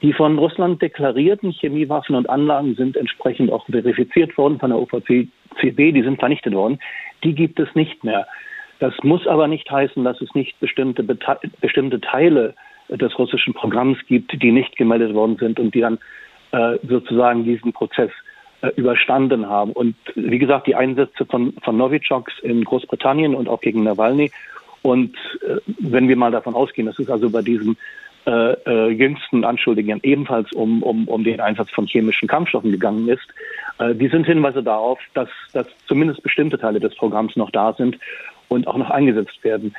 [0.01, 5.93] Die von Russland deklarierten Chemiewaffen und Anlagen sind entsprechend auch verifiziert worden von der OVCB,
[5.93, 6.79] die sind vernichtet worden.
[7.23, 8.25] Die gibt es nicht mehr.
[8.79, 12.55] Das muss aber nicht heißen, dass es nicht bestimmte, bestimmte Teile
[12.89, 15.99] des russischen Programms gibt, die nicht gemeldet worden sind und die dann
[16.51, 18.28] äh, sozusagen diesen Prozess äh,
[18.75, 19.71] überstanden haben.
[19.71, 24.31] Und wie gesagt, die Einsätze von, von Novichoks in Großbritannien und auch gegen Nawalny.
[24.81, 25.15] Und
[25.47, 27.77] äh, wenn wir mal davon ausgehen, dass es also bei diesen
[28.25, 33.27] äh, äh, jüngsten Anschuldigungen ebenfalls um, um, um den Einsatz von chemischen Kampfstoffen gegangen ist,
[33.79, 37.97] äh, die sind Hinweise darauf, dass, dass zumindest bestimmte Teile des Programms noch da sind
[38.49, 39.73] und auch noch eingesetzt werden.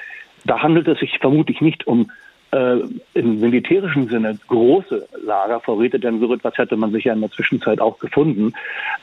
[0.46, 2.10] Da handelt es sich vermutlich nicht um
[2.52, 2.78] äh,
[3.14, 7.98] im militärischen Sinne große Lagervorräte, denn so etwas hätte man sicher in der Zwischenzeit auch
[7.98, 8.52] gefunden.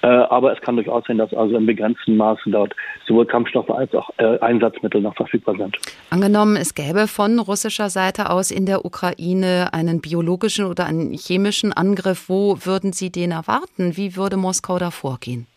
[0.01, 2.75] Äh, aber es kann durchaus sein, dass also in begrenzten Maßen dort
[3.07, 5.77] sowohl Kampfstoffe als auch äh, Einsatzmittel noch verfügbar sind.
[6.09, 11.73] Angenommen, es gäbe von russischer Seite aus in der Ukraine einen biologischen oder einen chemischen
[11.73, 13.97] Angriff, wo würden Sie den erwarten?
[13.97, 15.47] Wie würde Moskau da vorgehen?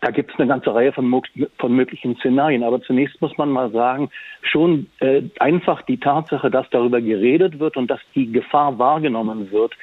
[0.00, 1.22] Da gibt es eine ganze Reihe von,
[1.58, 2.62] von, möglichen Szenarien.
[2.62, 4.10] Aber zunächst muss man mal sagen,
[4.42, 9.74] schon äh, einfach die Tatsache, dass darüber geredet wird und dass die Gefahr wahrgenommen wird,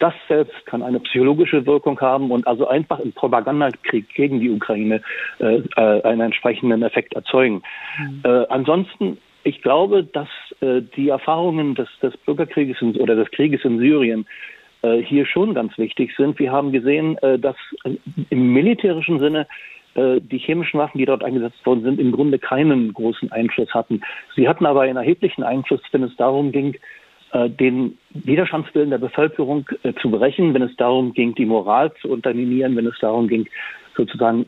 [0.00, 5.02] das selbst kann eine psychologische Wirkung haben und also einfach im Propagandakrieg gegen die Ukraine
[5.38, 7.62] äh, äh, einen entsprechenden Effekt erzeugen.
[7.98, 8.22] Mhm.
[8.24, 10.28] Äh, ansonsten ich glaube, dass
[10.60, 14.26] äh, die Erfahrungen des, des Bürgerkrieges in, oder des Krieges in Syrien
[14.82, 16.38] hier schon ganz wichtig sind.
[16.38, 17.56] Wir haben gesehen, äh, dass
[18.30, 19.46] im militärischen Sinne
[19.94, 24.00] äh, die chemischen Waffen, die dort eingesetzt worden sind, im Grunde keinen großen Einfluss hatten.
[24.36, 26.76] Sie hatten aber einen erheblichen Einfluss, wenn es darum ging,
[27.32, 29.64] den Widerstandswillen der Bevölkerung
[30.02, 33.46] zu brechen, wenn es darum ging, die Moral zu unterminieren, wenn es darum ging,
[33.96, 34.46] sozusagen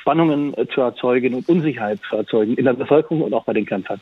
[0.00, 4.00] Spannungen zu erzeugen und Unsicherheit zu erzeugen in der Bevölkerung und auch bei den Kämpfern.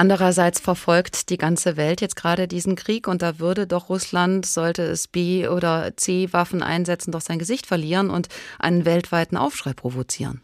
[0.00, 4.80] Andererseits verfolgt die ganze Welt jetzt gerade diesen Krieg und da würde doch Russland, sollte
[4.80, 10.40] es B- oder C-Waffen einsetzen, doch sein Gesicht verlieren und einen weltweiten Aufschrei provozieren.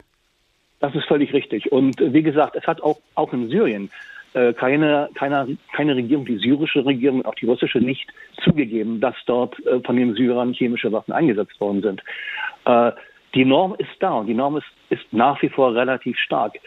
[0.80, 1.72] Das ist völlig richtig.
[1.72, 3.88] Und äh, wie gesagt, es hat auch, auch in Syrien
[4.34, 8.06] äh, keine, keine, keine Regierung, die syrische Regierung, auch die russische nicht
[8.44, 12.02] zugegeben, dass dort äh, von den Syrern chemische Waffen eingesetzt worden sind.
[12.66, 12.92] Äh,
[13.34, 16.58] die Norm ist da und die Norm ist, ist nach wie vor relativ stark.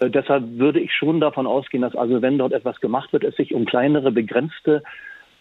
[0.00, 3.36] Äh, deshalb würde ich schon davon ausgehen, dass also wenn dort etwas gemacht wird, es
[3.36, 4.82] sich um kleinere, begrenzte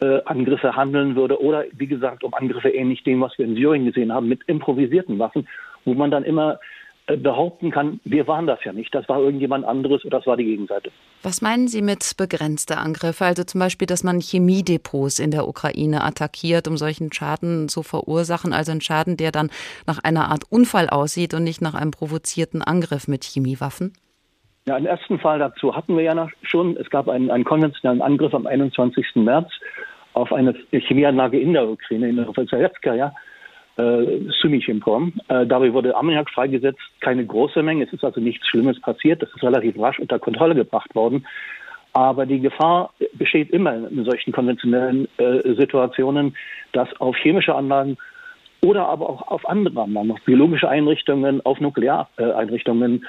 [0.01, 3.85] äh, Angriffe handeln würde oder wie gesagt um Angriffe ähnlich dem, was wir in Syrien
[3.85, 5.47] gesehen haben, mit improvisierten Waffen
[5.85, 6.59] wo man dann immer
[7.07, 10.37] äh, behaupten kann, wir waren das ja nicht, das war irgendjemand anderes oder das war
[10.37, 10.91] die Gegenseite.
[11.23, 13.25] Was meinen Sie mit begrenzte Angriffe?
[13.25, 18.53] Also zum Beispiel, dass man Chemiedepots in der Ukraine attackiert, um solchen Schaden zu verursachen,
[18.53, 19.49] also einen Schaden, der dann
[19.87, 23.93] nach einer Art Unfall aussieht und nicht nach einem provozierten Angriff mit Chemiewaffen?
[24.69, 26.77] Ja, einen ersten Fall dazu hatten wir ja schon.
[26.77, 29.15] Es gab einen, einen konventionellen Angriff am 21.
[29.15, 29.49] März
[30.13, 33.11] auf eine Chemieanlage in der Ukraine, in der ja,
[33.77, 35.13] äh, Sumichimpom.
[35.27, 37.85] Äh, dabei wurde Ammoniak freigesetzt, keine große Menge.
[37.85, 39.23] Es ist also nichts Schlimmes passiert.
[39.23, 41.25] Das ist relativ rasch unter Kontrolle gebracht worden.
[41.93, 46.37] Aber die Gefahr besteht immer in solchen konventionellen äh, Situationen,
[46.73, 47.97] dass auf chemische Anlagen
[48.63, 53.03] oder aber auch auf andere Anlagen, auf biologische Einrichtungen, auf Nukleareinrichtungen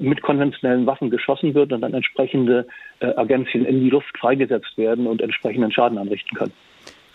[0.00, 2.66] mit konventionellen Waffen geschossen wird und dann entsprechende
[3.00, 6.52] äh, Agenzien in die Luft freigesetzt werden und entsprechenden Schaden anrichten können.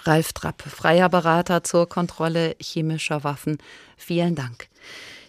[0.05, 3.57] Ralf Trapp, freier Berater zur Kontrolle chemischer Waffen.
[3.97, 4.67] Vielen Dank.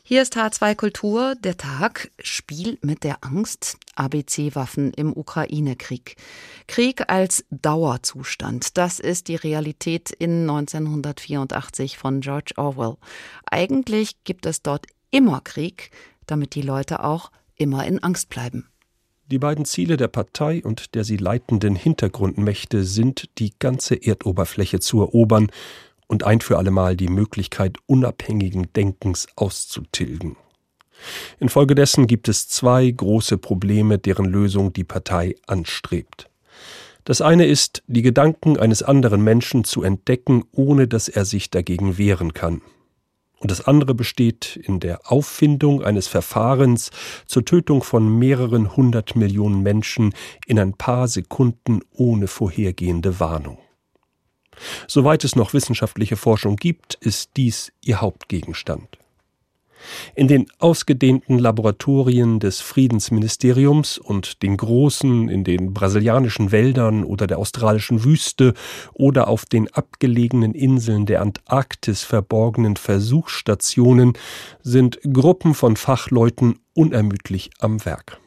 [0.07, 6.17] Hier ist H2 Kultur, der Tag, Spiel mit der Angst, ABC-Waffen im Ukraine-Krieg.
[6.69, 12.97] Krieg als Dauerzustand, das ist die Realität in 1984 von George Orwell.
[13.51, 15.91] Eigentlich gibt es dort immer Krieg,
[16.27, 18.69] damit die Leute auch immer in Angst bleiben.
[19.27, 25.01] Die beiden Ziele der Partei und der sie leitenden Hintergrundmächte sind, die ganze Erdoberfläche zu
[25.01, 25.51] erobern
[26.07, 30.37] und ein für allemal die Möglichkeit unabhängigen Denkens auszutilgen.
[31.41, 36.29] Infolgedessen gibt es zwei große Probleme, deren Lösung die Partei anstrebt.
[37.05, 41.99] Das eine ist, die Gedanken eines anderen Menschen zu entdecken, ohne dass er sich dagegen
[41.99, 42.61] wehren kann
[43.45, 46.91] und das andere besteht in der Auffindung eines Verfahrens
[47.27, 50.15] zur Tötung von mehreren hundert Millionen Menschen
[50.47, 53.59] in ein paar Sekunden ohne vorhergehende Warnung.
[54.89, 58.97] Soweit es noch wissenschaftliche Forschung gibt, ist dies ihr Hauptgegenstand.
[60.17, 67.39] In den ausgedehnten Laboratorien des Friedensministeriums und den großen in den brasilianischen Wäldern oder der
[67.39, 68.55] australischen Wüste
[68.93, 74.13] oder auf den abgelegenen Inseln der Antarktis verborgenen Versuchsstationen
[74.63, 78.21] sind Gruppen von Fachleuten unermüdlich am Werk.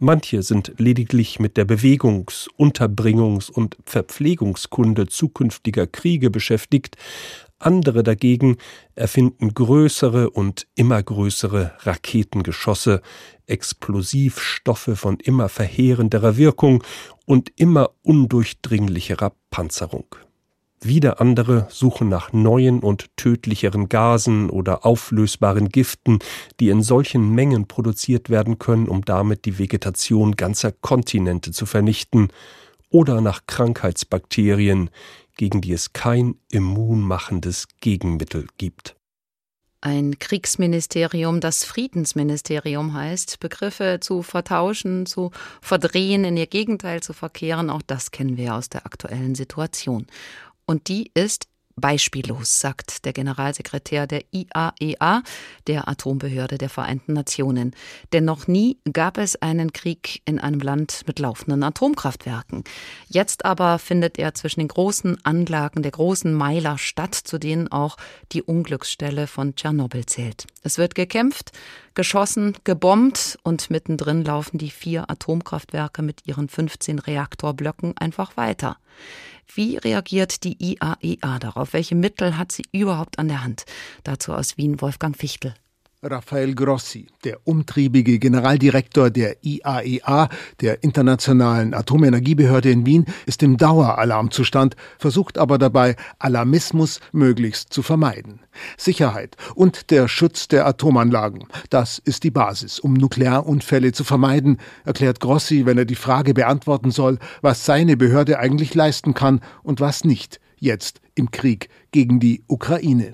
[0.00, 6.96] Manche sind lediglich mit der Bewegungs-, Unterbringungs- und Verpflegungskunde zukünftiger Kriege beschäftigt,
[7.58, 8.56] andere dagegen
[8.94, 13.02] erfinden größere und immer größere Raketengeschosse,
[13.46, 16.84] Explosivstoffe von immer verheerenderer Wirkung
[17.26, 20.06] und immer undurchdringlicherer Panzerung.
[20.80, 26.20] Wieder andere suchen nach neuen und tödlicheren Gasen oder auflösbaren Giften,
[26.60, 32.28] die in solchen Mengen produziert werden können, um damit die Vegetation ganzer Kontinente zu vernichten,
[32.90, 34.88] oder nach Krankheitsbakterien,
[35.38, 38.94] gegen die es kein immunmachendes Gegenmittel gibt.
[39.80, 45.30] Ein Kriegsministerium, das Friedensministerium heißt, Begriffe zu vertauschen, zu
[45.62, 50.06] verdrehen, in ihr Gegenteil zu verkehren, auch das kennen wir aus der aktuellen Situation.
[50.66, 51.46] Und die ist
[51.78, 55.22] beispiellos, sagt der Generalsekretär der IAEA, e
[55.66, 57.74] der Atombehörde der Vereinten Nationen.
[58.12, 62.64] Denn noch nie gab es einen Krieg in einem Land mit laufenden Atomkraftwerken.
[63.08, 67.96] Jetzt aber findet er zwischen den großen Anlagen der großen Meiler statt, zu denen auch
[68.32, 70.46] die Unglücksstelle von Tschernobyl zählt.
[70.62, 71.52] Es wird gekämpft,
[71.94, 78.76] geschossen, gebombt und mittendrin laufen die vier Atomkraftwerke mit ihren 15 Reaktorblöcken einfach weiter.
[79.54, 81.72] Wie reagiert die IAEA e darauf?
[81.72, 83.64] Welche Mittel hat sie überhaupt an der Hand?
[84.04, 85.54] Dazu aus Wien Wolfgang Fichtel.
[86.00, 90.28] Rafael Grossi, der umtriebige Generaldirektor der IAEA, e
[90.60, 98.38] der Internationalen Atomenergiebehörde in Wien, ist im Daueralarmzustand, versucht aber dabei, Alarmismus möglichst zu vermeiden.
[98.76, 105.18] Sicherheit und der Schutz der Atomanlagen, das ist die Basis, um Nuklearunfälle zu vermeiden, erklärt
[105.18, 110.04] Grossi, wenn er die Frage beantworten soll, was seine Behörde eigentlich leisten kann und was
[110.04, 113.12] nicht jetzt im Krieg gegen die Ukraine.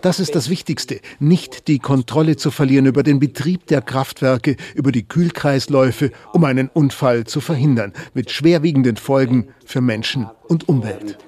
[0.00, 4.92] Das ist das Wichtigste, nicht die Kontrolle zu verlieren über den Betrieb der Kraftwerke, über
[4.92, 11.18] die Kühlkreisläufe, um einen Unfall zu verhindern, mit schwerwiegenden Folgen für Menschen und Umwelt.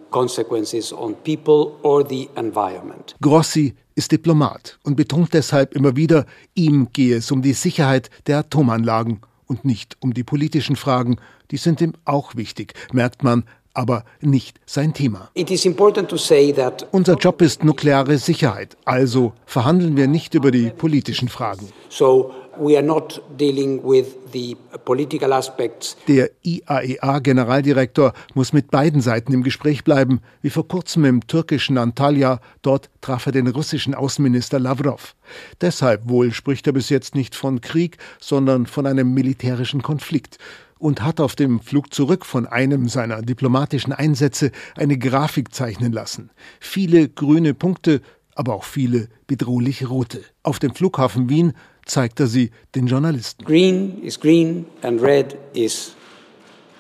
[3.21, 8.39] Grossi ist Diplomat und betont deshalb immer wieder, ihm gehe es um die Sicherheit der
[8.39, 11.17] Atomanlagen und nicht um die politischen Fragen.
[11.51, 15.31] Die sind ihm auch wichtig, merkt man aber nicht sein Thema.
[16.91, 21.69] Unser Job ist nukleare Sicherheit, also verhandeln wir nicht über die politischen Fragen.
[21.89, 22.33] So
[26.09, 32.41] der IAEA-Generaldirektor muss mit beiden Seiten im Gespräch bleiben, wie vor kurzem im türkischen Antalya.
[32.63, 35.15] Dort traf er den russischen Außenminister Lavrov.
[35.61, 40.39] Deshalb wohl spricht er bis jetzt nicht von Krieg, sondern von einem militärischen Konflikt
[40.81, 46.31] und hat auf dem Flug zurück von einem seiner diplomatischen Einsätze eine Grafik zeichnen lassen.
[46.59, 48.01] Viele grüne Punkte,
[48.35, 50.23] aber auch viele bedrohlich rote.
[50.43, 51.53] Auf dem Flughafen Wien
[51.85, 53.45] zeigt er sie den Journalisten.
[53.45, 55.95] Green is green and red is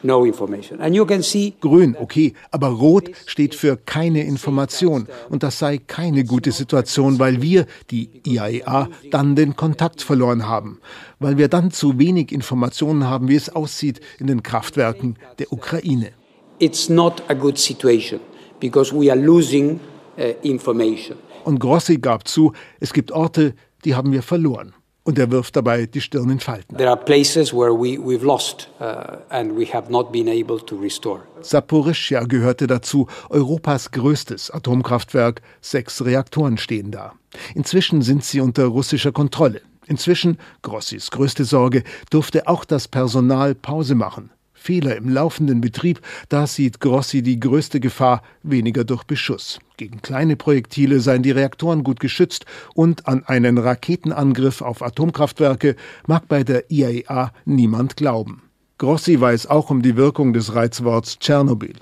[0.02, 0.80] No information.
[0.80, 5.06] And you can see Grün, okay, aber Rot steht für keine Information.
[5.28, 10.48] Und das sei keine gute Situation, weil wir, die IAEA, e dann den Kontakt verloren
[10.48, 10.80] haben.
[11.18, 16.12] Weil wir dann zu wenig Informationen haben, wie es aussieht in den Kraftwerken der Ukraine.
[16.58, 18.20] It's not a good situation,
[18.58, 19.80] because we are losing
[20.18, 21.18] uh, information.
[21.44, 24.74] Und Grossi gab zu, es gibt Orte, die haben wir verloren
[25.10, 26.76] und er wirft dabei die Stirn in Falten.
[26.76, 30.76] There are places where we, we've lost uh, and we have not been able to
[30.76, 31.22] restore.
[31.42, 35.42] Saporischschja gehörte dazu, Europas größtes Atomkraftwerk.
[35.60, 37.12] Sechs Reaktoren stehen da.
[37.54, 39.62] Inzwischen sind sie unter russischer Kontrolle.
[39.86, 44.30] Inzwischen, Grossis größte Sorge, durfte auch das Personal Pause machen.
[44.60, 49.58] Fehler im laufenden Betrieb, da sieht Grossi die größte Gefahr weniger durch Beschuss.
[49.78, 52.44] Gegen kleine Projektile seien die Reaktoren gut geschützt
[52.74, 58.42] und an einen Raketenangriff auf Atomkraftwerke mag bei der IAEA niemand glauben.
[58.76, 61.76] Grossi weiß auch um die Wirkung des Reizworts Tschernobyl.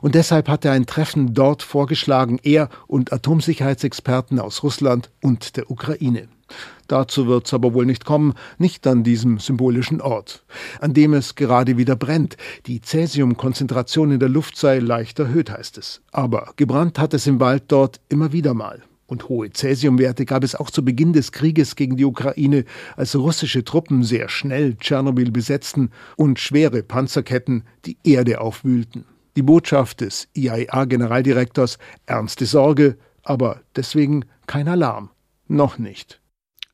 [0.00, 5.70] Und deshalb hat er ein Treffen dort vorgeschlagen, er und Atomsicherheitsexperten aus Russland und der
[5.70, 6.28] Ukraine.
[6.88, 10.44] Dazu wird es aber wohl nicht kommen, nicht an diesem symbolischen Ort,
[10.80, 12.36] an dem es gerade wieder brennt.
[12.66, 16.02] Die Cäsiumkonzentration in der Luft sei leicht erhöht, heißt es.
[16.12, 18.82] Aber gebrannt hat es im Wald dort immer wieder mal.
[19.06, 22.64] Und hohe Cäsiumwerte gab es auch zu Beginn des Krieges gegen die Ukraine,
[22.96, 29.04] als russische Truppen sehr schnell Tschernobyl besetzten und schwere Panzerketten die Erde aufwühlten.
[29.36, 35.10] Die Botschaft des IAEA-Generaldirektors ernste Sorge, aber deswegen kein Alarm.
[35.48, 36.20] Noch nicht.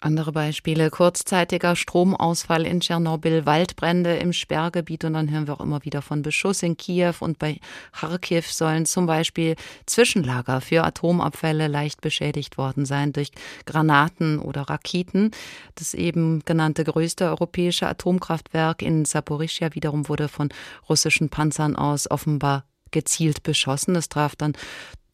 [0.03, 5.85] Andere Beispiele, kurzzeitiger Stromausfall in Tschernobyl, Waldbrände im Sperrgebiet und dann hören wir auch immer
[5.85, 7.61] wieder von Beschuss in Kiew und bei
[7.93, 13.31] Kharkiv sollen zum Beispiel Zwischenlager für Atomabfälle leicht beschädigt worden sein durch
[13.67, 15.33] Granaten oder Raketen.
[15.75, 20.49] Das eben genannte größte europäische Atomkraftwerk in Saporischia wiederum wurde von
[20.89, 23.95] russischen Panzern aus offenbar gezielt beschossen.
[23.97, 24.55] Es traf dann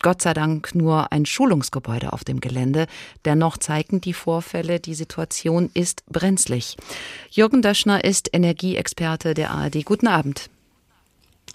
[0.07, 2.87] Gott sei Dank nur ein Schulungsgebäude auf dem Gelände.
[3.25, 6.77] Dennoch zeigen die Vorfälle, die Situation ist brenzlig.
[7.29, 9.85] Jürgen Döschner ist Energieexperte der ARD.
[9.85, 10.49] Guten Abend.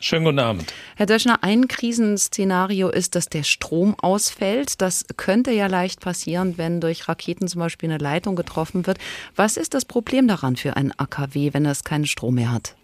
[0.02, 0.74] Schönen guten Abend.
[0.98, 4.82] Herr Döschner, ein Krisenszenario ist, dass der Strom ausfällt.
[4.82, 8.98] Das könnte ja leicht passieren, wenn durch Raketen zum Beispiel eine Leitung getroffen wird.
[9.34, 12.76] Was ist das Problem daran für ein AKW, wenn es keinen Strom mehr hat?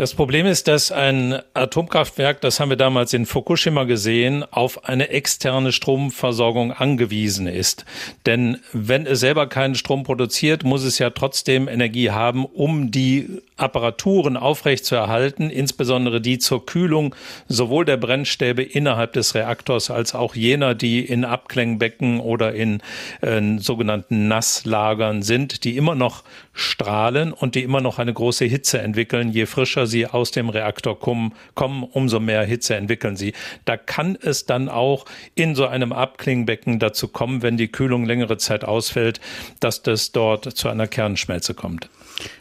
[0.00, 5.10] Das Problem ist, dass ein Atomkraftwerk, das haben wir damals in Fukushima gesehen, auf eine
[5.10, 7.84] externe Stromversorgung angewiesen ist.
[8.24, 13.42] Denn wenn es selber keinen Strom produziert, muss es ja trotzdem Energie haben, um die
[13.58, 17.14] Apparaturen aufrechtzuerhalten, insbesondere die zur Kühlung
[17.46, 22.80] sowohl der Brennstäbe innerhalb des Reaktors als auch jener, die in Abklingbecken oder in
[23.20, 26.24] äh, sogenannten Nasslagern sind, die immer noch
[26.60, 29.30] strahlen und die immer noch eine große Hitze entwickeln.
[29.30, 33.32] Je frischer sie aus dem Reaktor kommen, kommen, umso mehr Hitze entwickeln sie.
[33.64, 38.36] Da kann es dann auch in so einem Abklingbecken dazu kommen, wenn die Kühlung längere
[38.36, 39.20] Zeit ausfällt,
[39.60, 41.88] dass das dort zu einer Kernschmelze kommt.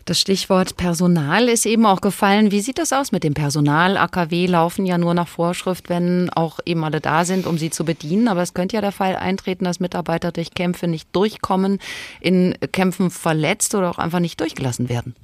[0.06, 2.52] Das Stichwort Personal ist eben auch gefallen.
[2.52, 3.98] Wie sieht das aus mit dem Personal?
[3.98, 7.86] AKW laufen ja nur nach Vorschrift, wenn auch eben alle da sind, um sie zu
[7.86, 8.28] bedienen.
[8.28, 11.80] Aber es könnte ja der Fall eintreten, dass Mitarbeiter durch Kämpfe nicht durchkommen,
[12.22, 15.16] in Kämpfen verletzt oder auch einfach nicht durchgelassen werden.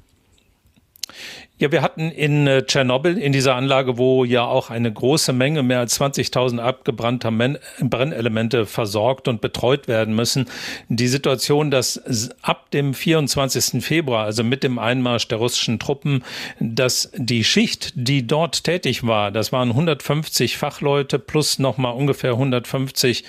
[1.57, 5.63] Ja, wir hatten in äh, Tschernobyl, in dieser Anlage, wo ja auch eine große Menge,
[5.63, 7.31] mehr als 20.000 abgebrannter
[7.79, 10.47] Brennelemente versorgt und betreut werden müssen,
[10.89, 12.01] die Situation, dass
[12.41, 13.81] ab dem 24.
[13.81, 16.25] Februar, also mit dem Einmarsch der russischen Truppen,
[16.59, 23.23] dass die Schicht, die dort tätig war, das waren 150 Fachleute plus nochmal ungefähr 150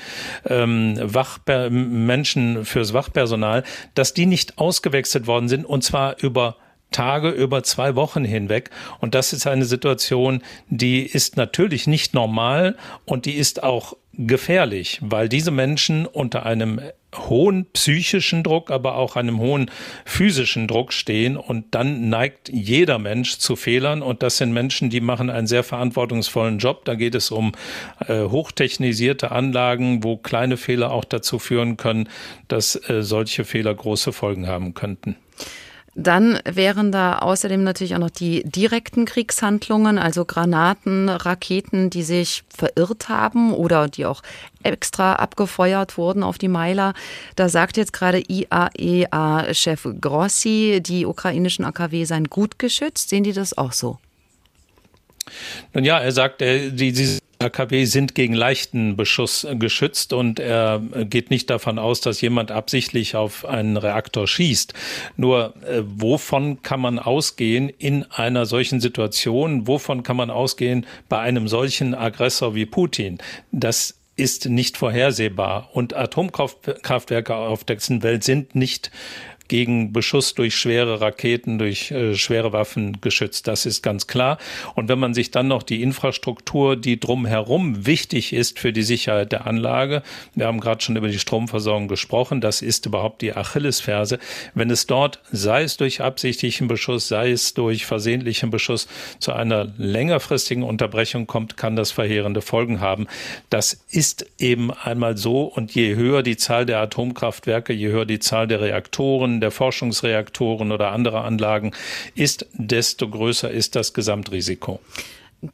[0.49, 3.63] ähm, Wachper Menschen fürs Wachpersonal,
[3.95, 6.57] dass die nicht ausgewechselt worden sind und zwar über
[6.91, 8.71] Tage über zwei Wochen hinweg.
[9.01, 14.99] Und das ist eine Situation, die ist natürlich nicht normal und die ist auch gefährlich,
[15.03, 16.81] weil diese Menschen unter einem
[17.15, 19.71] hohen psychischen Druck, aber auch einem hohen
[20.05, 25.01] physischen Druck stehen und dann neigt jeder Mensch zu Fehlern und das sind Menschen, die
[25.01, 26.85] machen einen sehr verantwortungsvollen Job.
[26.85, 27.53] Da geht es um
[28.07, 32.09] äh, hochtechnisierte Anlagen, wo kleine Fehler auch dazu führen können,
[32.49, 35.17] dass äh, solche Fehler große Folgen haben könnten.
[35.99, 42.45] Dann wären da außerdem natürlich auch noch die direkten Kriegshandlungen, also Granaten, Raketen, die sich
[42.55, 44.23] verirrt haben oder die auch
[44.63, 46.93] extra abgefeuert wurden auf die Meiler.
[47.35, 53.09] Da sagt jetzt gerade IAEA-Chef Grossi, die ukrainischen AKW seien gut geschützt.
[53.09, 53.99] Sehen die das auch so?
[55.73, 61.31] Nun ja, er sagt, die, die AKW sind gegen leichten Beschuss geschützt und er geht
[61.31, 64.75] nicht davon aus, dass jemand absichtlich auf einen Reaktor schießt.
[65.17, 69.67] Nur äh, wovon kann man ausgehen in einer solchen Situation?
[69.67, 73.19] Wovon kann man ausgehen bei einem solchen Aggressor wie Putin?
[73.53, 75.71] Das ist nicht vorhersehbar.
[75.75, 78.91] Und Atomkraftwerke auf der ganzen Welt sind nicht
[79.49, 83.47] gegen Beschuss durch schwere Raketen, durch äh, schwere Waffen geschützt.
[83.47, 84.39] Das ist ganz klar.
[84.75, 89.33] Und wenn man sich dann noch die Infrastruktur, die drumherum wichtig ist für die Sicherheit
[89.33, 90.03] der Anlage,
[90.35, 94.19] wir haben gerade schon über die Stromversorgung gesprochen, das ist überhaupt die Achillesferse.
[94.55, 98.89] Wenn es dort, sei es durch absichtlichen Beschuss, sei es durch versehentlichen Beschuss,
[99.19, 103.07] zu einer längerfristigen Unterbrechung kommt, kann das verheerende Folgen haben.
[103.51, 105.43] Das ist eben einmal so.
[105.43, 110.73] Und je höher die Zahl der Atomkraftwerke, je höher die Zahl der Reaktoren, der Forschungsreaktoren
[110.73, 111.73] oder anderer Anlagen
[112.15, 114.81] ist, desto größer ist das Gesamtrisiko.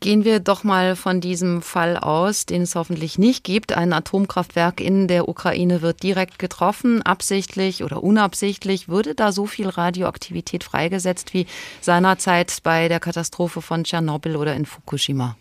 [0.01, 3.73] Gehen wir doch mal von diesem Fall aus, den es hoffentlich nicht gibt.
[3.73, 8.89] Ein Atomkraftwerk in der Ukraine wird direkt getroffen, absichtlich oder unabsichtlich.
[8.89, 11.47] Würde da so viel Radioaktivität freigesetzt wie
[11.81, 15.37] seinerzeit bei der Katastrophe von Tschernobyl oder in Fukushima?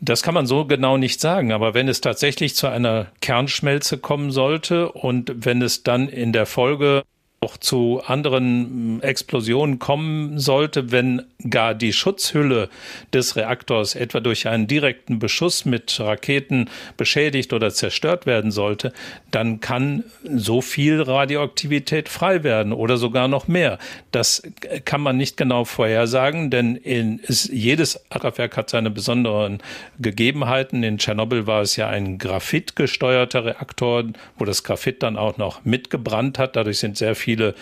[0.00, 4.30] Das kann man so genau nicht sagen, aber wenn es tatsächlich zu einer Kernschmelze kommen
[4.30, 7.04] sollte und wenn es dann in der Folge
[7.44, 12.68] auch zu anderen hm, Explosionen kommen sollte, wenn gar die Schutzhülle
[13.12, 18.92] des Reaktors etwa durch einen direkten Beschuss mit Raketen beschädigt oder zerstört werden sollte,
[19.30, 23.78] dann kann so viel Radioaktivität frei werden oder sogar noch mehr.
[24.10, 24.42] Das
[24.84, 29.58] kann man nicht genau vorhersagen, denn in, es, jedes Kraftwerk hat seine besonderen
[29.98, 30.82] Gegebenheiten.
[30.82, 34.04] In Tschernobyl war es ja ein graphitgesteuerter Reaktor,
[34.38, 36.56] wo das Graphit dann auch noch mitgebrannt hat.
[36.56, 37.54] Dadurch sind sehr viele viele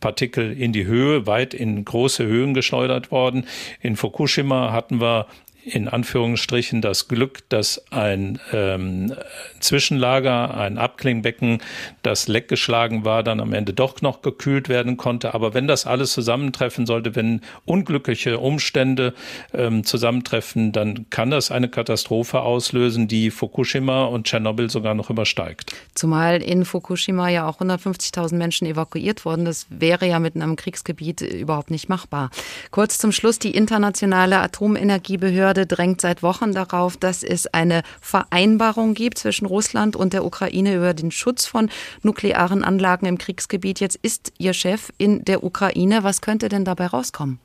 [0.00, 3.46] Partikel in die Höhe, weit in große Höhen geschleudert worden.
[3.80, 5.26] In Fukushima hatten wir
[5.64, 9.14] in Anführungsstrichen das Glück, dass ein ähm,
[9.60, 11.58] Zwischenlager, ein Abklingbecken,
[12.02, 15.34] das leckgeschlagen war, dann am Ende doch noch gekühlt werden konnte.
[15.34, 19.14] Aber wenn das alles zusammentreffen sollte, wenn unglückliche Umstände
[19.52, 25.72] ähm, zusammentreffen, dann kann das eine Katastrophe auslösen, die Fukushima und Tschernobyl sogar noch übersteigt.
[25.94, 29.44] Zumal in Fukushima ja auch 150.000 Menschen evakuiert wurden.
[29.44, 32.30] Das wäre ja mitten am Kriegsgebiet überhaupt nicht machbar.
[32.70, 38.94] Kurz zum Schluss die internationale Atomenergiebehörde Behörde drängt seit Wochen darauf, dass es eine Vereinbarung
[38.94, 41.70] gibt zwischen Russland und der Ukraine über den Schutz von
[42.02, 43.80] nuklearen Anlagen im Kriegsgebiet.
[43.80, 46.04] Jetzt ist Ihr Chef in der Ukraine.
[46.04, 47.40] Was könnte denn dabei rauskommen?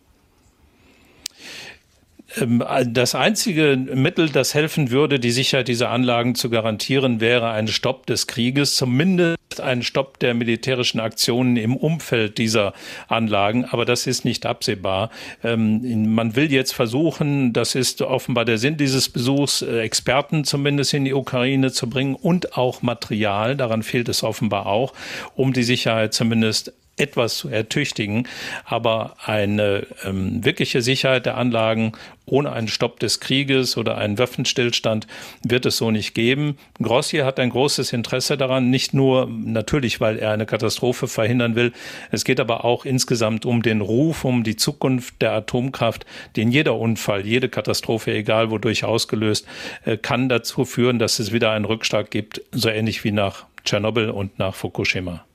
[2.37, 7.67] Ähm, das einzige Mittel, das helfen würde, die Sicherheit dieser Anlagen zu garantieren, wäre ein
[7.67, 12.73] Stopp des Krieges, zumindest ein Stopp der militärischen Aktionen im Umfeld dieser
[13.07, 13.65] Anlagen.
[13.65, 15.09] Aber das ist nicht absehbar.
[15.43, 20.93] Ähm, man will jetzt versuchen, das ist offenbar der Sinn dieses Besuchs, äh, Experten zumindest
[20.93, 24.93] in die Ukraine zu bringen und auch Material, daran fehlt es offenbar auch,
[25.35, 28.27] um die Sicherheit zumindest etwas zu ertüchtigen.
[28.63, 31.93] Aber eine ähm, wirkliche Sicherheit der Anlagen
[32.25, 35.07] ohne einen Stopp des Krieges oder einen Waffenstillstand
[35.43, 36.57] wird es so nicht geben.
[36.81, 41.71] Grossi hat ein großes Interesse daran, nicht nur natürlich, weil er eine Katastrophe verhindern will.
[42.11, 46.75] Es geht aber auch insgesamt um den Ruf, um die Zukunft der Atomkraft, den jeder
[46.77, 49.47] Unfall, jede Katastrophe, egal wodurch ausgelöst,
[49.85, 54.09] äh, kann dazu führen, dass es wieder einen Rückschlag gibt, so ähnlich wie nach Tschernobyl
[54.09, 55.25] und nach Fukushima.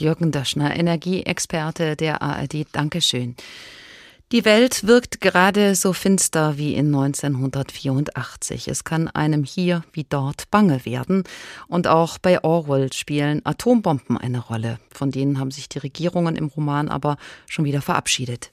[0.00, 2.66] Jürgen Döschner, Energieexperte der ARD.
[2.72, 3.36] Dankeschön.
[4.32, 8.68] Die Welt wirkt gerade so finster wie in 1984.
[8.68, 11.24] Es kann einem hier wie dort bange werden.
[11.66, 14.78] Und auch bei Orwell spielen Atombomben eine Rolle.
[14.92, 17.16] Von denen haben sich die Regierungen im Roman aber
[17.48, 18.52] schon wieder verabschiedet.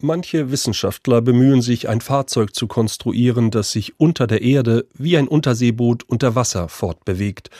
[0.00, 5.28] Manche Wissenschaftler bemühen sich, ein Fahrzeug zu konstruieren, das sich unter der Erde wie ein
[5.28, 7.50] Unterseeboot unter Wasser fortbewegt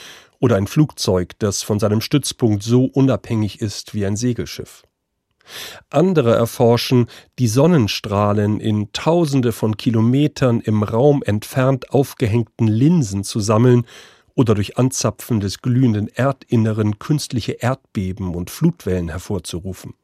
[0.43, 4.83] oder ein Flugzeug, das von seinem Stützpunkt so unabhängig ist wie ein Segelschiff.
[5.89, 7.07] Andere erforschen,
[7.39, 13.87] die Sonnenstrahlen in Tausende von Kilometern im Raum entfernt aufgehängten Linsen zu sammeln
[14.35, 19.95] oder durch Anzapfen des glühenden Erdinneren künstliche Erdbeben und Flutwellen hervorzurufen.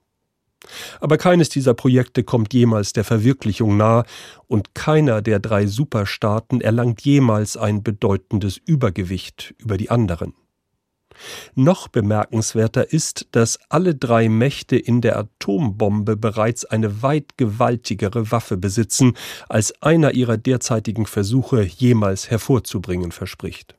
[1.00, 4.04] Aber keines dieser Projekte kommt jemals der Verwirklichung nahe
[4.46, 10.34] und keiner der drei Superstaaten erlangt jemals ein bedeutendes Übergewicht über die anderen.
[11.54, 18.56] Noch bemerkenswerter ist, dass alle drei Mächte in der Atombombe bereits eine weit gewaltigere Waffe
[18.56, 19.14] besitzen,
[19.48, 23.74] als einer ihrer derzeitigen Versuche jemals hervorzubringen verspricht.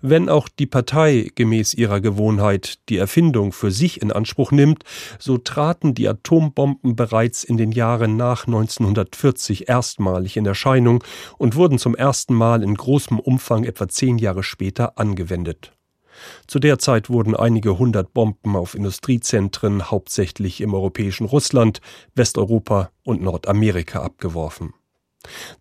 [0.00, 4.84] Wenn auch die Partei gemäß ihrer Gewohnheit die Erfindung für sich in Anspruch nimmt,
[5.18, 11.02] so traten die Atombomben bereits in den Jahren nach 1940 erstmalig in Erscheinung
[11.38, 15.72] und wurden zum ersten Mal in großem Umfang etwa zehn Jahre später angewendet.
[16.46, 21.80] Zu der Zeit wurden einige hundert Bomben auf Industriezentren, hauptsächlich im europäischen Russland,
[22.14, 24.74] Westeuropa und Nordamerika abgeworfen.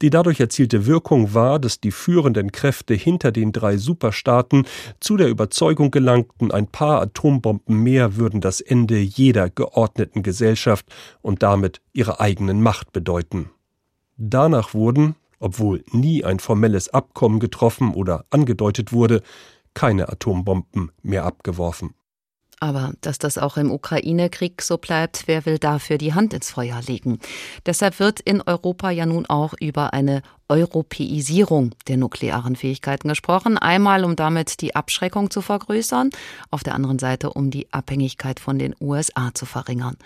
[0.02, 4.66] Die dadurch erzielte Wirkung war, dass die führenden Kräfte hinter den drei Superstaaten
[5.00, 10.86] zu der Überzeugung gelangten, ein paar Atombomben mehr würden das Ende jeder geordneten Gesellschaft
[11.22, 13.52] und damit ihre eigenen Macht bedeuten.
[14.18, 19.22] Danach wurden, obwohl nie ein formelles Abkommen getroffen oder angedeutet wurde,
[19.74, 21.94] keine Atombomben mehr abgeworfen.
[22.62, 26.80] Aber dass das auch im Ukraine-Krieg so bleibt, wer will dafür die Hand ins Feuer
[26.86, 27.20] legen?
[27.66, 33.58] Deshalb wird in Europa ja nun auch über eine Europäisierung der nuklearen Fähigkeiten gesprochen.
[33.58, 36.12] Einmal, um damit die Abschreckung zu vergrößern,
[36.52, 39.98] auf der anderen Seite, um die Abhängigkeit von den USA zu verringern.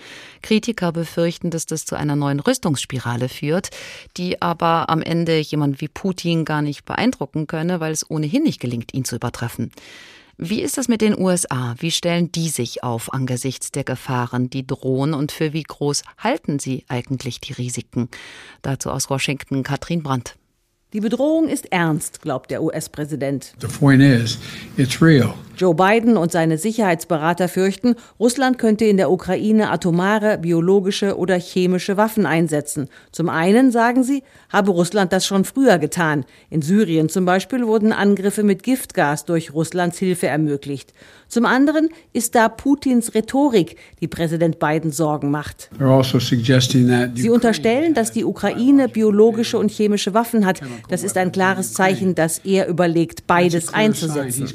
[0.42, 3.72] Kritiker befürchten, dass das zu einer neuen Rüstungsspirale führt,
[4.16, 8.62] die aber am Ende jemand wie Putin gar nicht beeindrucken könne, weil es ohnehin nicht
[8.62, 9.72] gelingt, ihn zu übertreffen.
[10.38, 11.76] Wie ist es mit den USA?
[11.80, 16.60] Wie stellen die sich auf angesichts der Gefahren, die drohen und für wie groß halten
[16.60, 18.10] sie eigentlich die Risiken?
[18.62, 20.36] Dazu aus Washington Katrin Brandt.
[20.92, 23.54] Die Bedrohung ist ernst, glaubt der US-Präsident.
[25.58, 31.98] Joe Biden und seine Sicherheitsberater fürchten, Russland könnte in der Ukraine atomare, biologische oder chemische
[31.98, 32.90] Waffen einsetzen.
[33.12, 36.26] Zum einen, sagen sie, habe Russland das schon früher getan.
[36.50, 40.94] In Syrien zum Beispiel wurden Angriffe mit Giftgas durch Russlands Hilfe ermöglicht.
[41.28, 45.70] Zum anderen ist da Putins Rhetorik, die Präsident Biden Sorgen macht.
[47.10, 50.62] Also Sie unterstellen, dass die Ukraine biologische und chemische Waffen hat.
[50.88, 54.48] Das ist ein klares Zeichen, dass er überlegt, beides einzusetzen,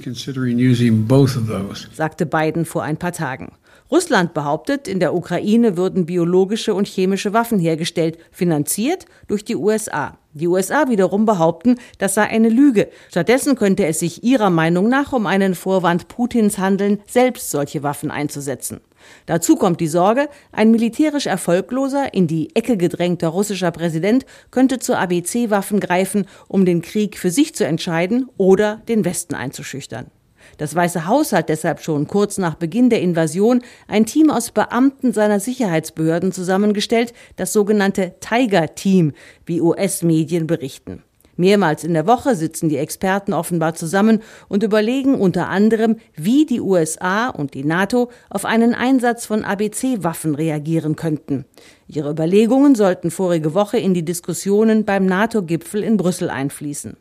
[1.93, 3.53] sagte Biden vor ein paar Tagen.
[3.91, 10.17] Russland behauptet, in der Ukraine würden biologische und chemische Waffen hergestellt, finanziert durch die USA.
[10.33, 12.89] Die USA wiederum behaupten, das sei eine Lüge.
[13.09, 18.13] Stattdessen könnte es sich ihrer Meinung nach um einen Vorwand Putins handeln, selbst solche Waffen
[18.13, 18.81] einzusetzen.
[19.27, 24.97] Dazu kommt die Sorge, ein militärisch erfolgloser, in die Ecke gedrängter russischer Präsident könnte zu
[24.97, 30.13] ABC-Waffen greifen, um den Krieg für sich zu entscheiden oder den Westen einzuschüchtern.
[30.61, 35.15] Das Weiße Haus hat deshalb schon kurz nach Beginn der Invasion ein Team aus Beamten
[35.15, 39.15] seiner Sicherheitsbehörden zusammengestellt, das sogenannte Tiger Team,
[39.47, 41.03] wie US-Medien berichten.
[41.37, 46.61] Mehrmals in der Woche sitzen die Experten offenbar zusammen und überlegen unter anderem, wie die
[46.61, 51.47] USA und die NATO auf einen Einsatz von ABC-Waffen reagieren könnten.
[51.89, 56.99] Ihre Überlegungen sollten vorige Woche in die Diskussionen beim NATO-Gipfel in Brüssel einfließen.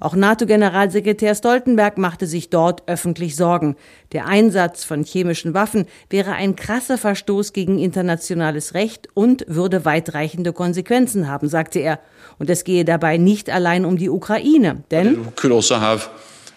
[0.00, 3.76] Auch NATO-Generalsekretär Stoltenberg machte sich dort öffentlich Sorgen.
[4.12, 10.52] Der Einsatz von chemischen Waffen wäre ein krasser Verstoß gegen internationales Recht und würde weitreichende
[10.52, 11.98] Konsequenzen haben, sagte er.
[12.38, 15.28] Und es gehe dabei nicht allein um die Ukraine, denn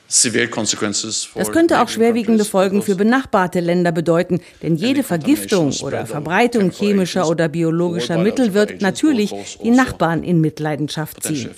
[0.08, 7.28] das könnte auch schwerwiegende Folgen für benachbarte Länder bedeuten, denn jede Vergiftung oder Verbreitung chemischer
[7.28, 9.34] oder biologischer Mittel wird natürlich
[9.64, 11.50] die Nachbarn in Mitleidenschaft ziehen.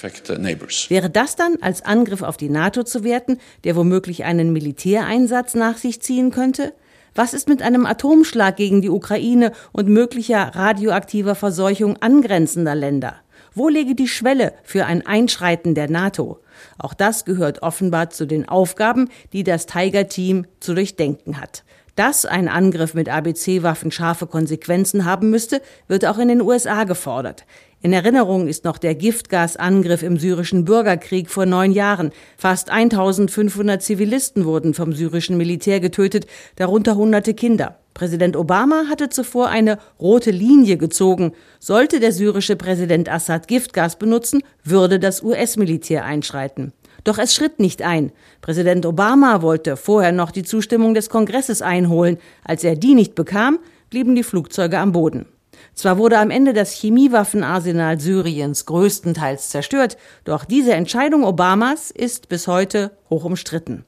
[0.89, 5.77] Wäre das dann als Angriff auf die NATO zu werten, der womöglich einen Militäreinsatz nach
[5.77, 6.73] sich ziehen könnte?
[7.15, 13.15] Was ist mit einem Atomschlag gegen die Ukraine und möglicher radioaktiver Verseuchung angrenzender Länder?
[13.55, 16.39] Wo lege die Schwelle für ein Einschreiten der NATO?
[16.77, 21.63] Auch das gehört offenbar zu den Aufgaben, die das Tiger-Team zu durchdenken hat.
[21.97, 27.45] Dass ein Angriff mit ABC-Waffen scharfe Konsequenzen haben müsste, wird auch in den USA gefordert.
[27.81, 32.11] In Erinnerung ist noch der Giftgasangriff im syrischen Bürgerkrieg vor neun Jahren.
[32.37, 37.79] Fast 1500 Zivilisten wurden vom syrischen Militär getötet, darunter hunderte Kinder.
[37.97, 41.31] Präsident Obama hatte zuvor eine rote Linie gezogen.
[41.59, 46.73] Sollte der syrische Präsident Assad Giftgas benutzen, würde das US-Militär einschreiten.
[47.03, 48.11] Doch es schritt nicht ein.
[48.41, 52.19] Präsident Obama wollte vorher noch die Zustimmung des Kongresses einholen.
[52.43, 53.57] Als er die nicht bekam,
[53.89, 55.25] blieben die Flugzeuge am Boden.
[55.73, 62.45] Zwar wurde am Ende das Chemiewaffenarsenal Syriens größtenteils zerstört, doch diese Entscheidung Obamas ist bis
[62.45, 63.85] heute hoch umstritten.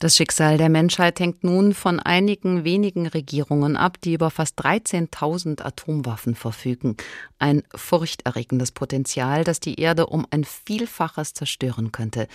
[0.00, 5.60] Das Schicksal der Menschheit hängt nun von einigen wenigen Regierungen ab, die über fast 13.000
[5.60, 6.96] Atomwaffen verfügen.
[7.38, 12.28] Ein furchterregendes Potenzial, das die Erde um ein Vielfaches zerstören könnte.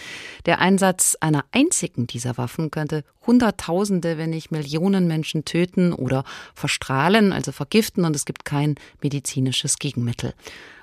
[0.46, 7.34] Der Einsatz einer einzigen dieser Waffen könnte Hunderttausende, wenn nicht Millionen Menschen töten oder verstrahlen,
[7.34, 10.36] also vergiften, und es gibt kein medizinisches Gegenmittel.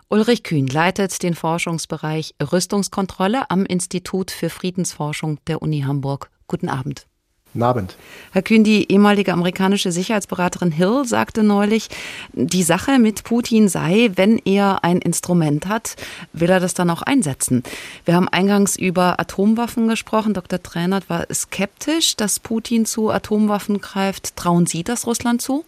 [0.09, 6.29] Ulrich Kühn leitet den Forschungsbereich Rüstungskontrolle am Institut für Friedensforschung der Uni Hamburg.
[6.53, 7.07] Guten Abend.
[7.55, 7.97] Guten Abend.
[8.33, 11.89] Herr Kühn, die ehemalige amerikanische Sicherheitsberaterin Hill sagte neulich,
[12.35, 15.97] die Sache mit Putin sei, wenn er ein Instrument hat,
[16.35, 17.63] will er das dann auch einsetzen.
[18.05, 20.35] Wir haben eingangs über Atomwaffen gesprochen.
[20.35, 20.63] Dr.
[20.63, 24.37] Trainert war skeptisch, dass Putin zu Atomwaffen greift.
[24.37, 25.65] Trauen Sie das Russland zu?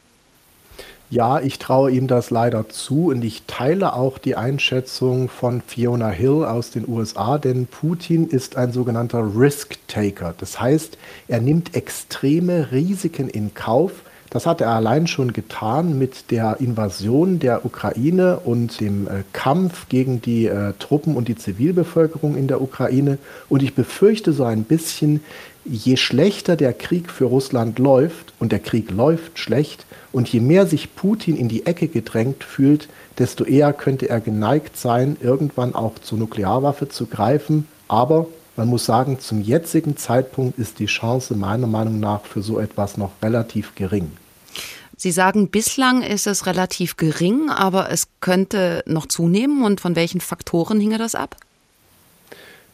[1.14, 6.08] Ja, ich traue ihm das leider zu und ich teile auch die Einschätzung von Fiona
[6.08, 10.34] Hill aus den USA, denn Putin ist ein sogenannter Risk-Taker.
[10.36, 10.98] Das heißt,
[11.28, 13.92] er nimmt extreme Risiken in Kauf.
[14.30, 19.88] Das hat er allein schon getan mit der Invasion der Ukraine und dem äh, Kampf
[19.88, 23.18] gegen die äh, Truppen und die Zivilbevölkerung in der Ukraine.
[23.48, 25.22] Und ich befürchte so ein bisschen,
[25.64, 30.66] je schlechter der Krieg für Russland läuft, und der Krieg läuft schlecht, und je mehr
[30.66, 32.88] sich Putin in die Ecke gedrängt fühlt,
[33.18, 37.66] desto eher könnte er geneigt sein, irgendwann auch zur Nuklearwaffe zu greifen.
[37.88, 42.60] Aber man muss sagen, zum jetzigen Zeitpunkt ist die Chance meiner Meinung nach für so
[42.60, 44.12] etwas noch relativ gering.
[44.96, 49.64] Sie sagen, bislang ist es relativ gering, aber es könnte noch zunehmen.
[49.64, 51.36] Und von welchen Faktoren hinge das ab?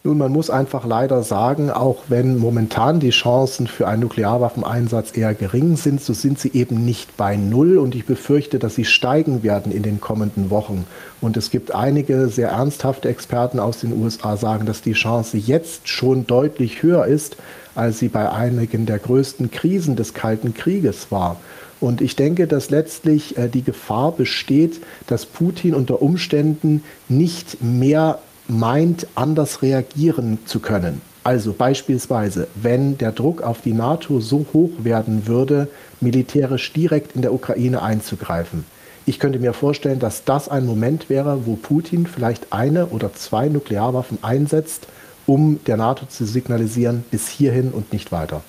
[0.03, 5.35] Nun, man muss einfach leider sagen, auch wenn momentan die Chancen für einen Nuklearwaffeneinsatz eher
[5.35, 9.43] gering sind, so sind sie eben nicht bei Null und ich befürchte, dass sie steigen
[9.43, 10.87] werden in den kommenden Wochen.
[11.21, 15.87] Und es gibt einige sehr ernsthafte Experten aus den USA, sagen, dass die Chance jetzt
[15.87, 17.37] schon deutlich höher ist,
[17.75, 21.37] als sie bei einigen der größten Krisen des Kalten Krieges war.
[21.79, 28.19] Und ich denke, dass letztlich äh, die Gefahr besteht, dass Putin unter Umständen nicht mehr
[28.49, 31.01] meint, anders reagieren zu können.
[31.23, 35.69] Also beispielsweise, wenn der Druck auf die NATO so hoch werden würde,
[36.01, 38.65] militärisch direkt in der Ukraine einzugreifen.
[39.07, 43.49] Ich könnte mir vorstellen, dass das ein Moment wäre, wo Putin vielleicht eine oder zwei
[43.49, 44.87] Nuklearwaffen einsetzt,
[45.27, 48.43] um der NATO zu signalisieren, bis hierhin und nicht weiter.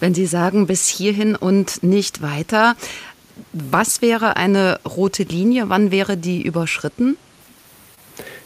[0.00, 2.74] Wenn Sie sagen, bis hierhin und nicht weiter,
[3.52, 5.68] was wäre eine rote Linie?
[5.68, 7.16] Wann wäre die überschritten?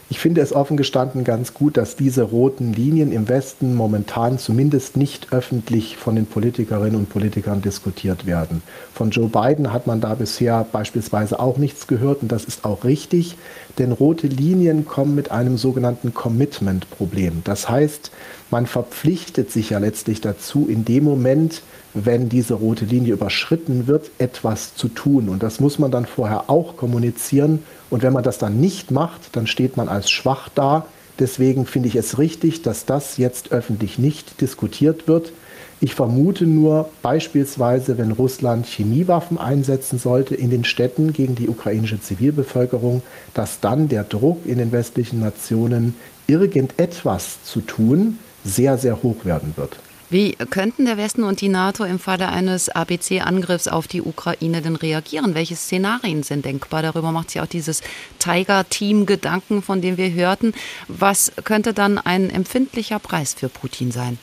[0.09, 4.95] Ich finde es offen gestanden ganz gut, dass diese roten Linien im Westen momentan zumindest
[4.95, 8.61] nicht öffentlich von den Politikerinnen und Politikern diskutiert werden.
[8.93, 12.85] Von Joe Biden hat man da bisher beispielsweise auch nichts gehört und das ist auch
[12.85, 13.35] richtig,
[13.79, 17.41] denn rote Linien kommen mit einem sogenannten Commitment-Problem.
[17.43, 18.11] Das heißt,
[18.49, 21.63] man verpflichtet sich ja letztlich dazu, in dem Moment,
[22.05, 25.29] wenn diese rote Linie überschritten wird, etwas zu tun.
[25.29, 27.63] Und das muss man dann vorher auch kommunizieren.
[27.89, 30.85] Und wenn man das dann nicht macht, dann steht man als schwach da.
[31.19, 35.31] Deswegen finde ich es richtig, dass das jetzt öffentlich nicht diskutiert wird.
[35.79, 42.01] Ich vermute nur beispielsweise, wenn Russland Chemiewaffen einsetzen sollte in den Städten gegen die ukrainische
[42.01, 43.03] Zivilbevölkerung,
[43.35, 45.95] dass dann der Druck in den westlichen Nationen,
[46.25, 49.77] irgendetwas zu tun, sehr, sehr hoch werden wird.
[50.09, 54.77] Wie könnten der Westen und die NATO im Falle eines ABC-Angriffs auf die Ukraine denn
[54.77, 55.35] reagieren?
[55.35, 56.81] Welche Szenarien sind denkbar?
[56.81, 57.81] Darüber macht sich auch dieses
[58.19, 60.53] Tiger-Team-Gedanken, von dem wir hörten.
[60.87, 64.17] Was könnte dann ein empfindlicher Preis für Putin sein?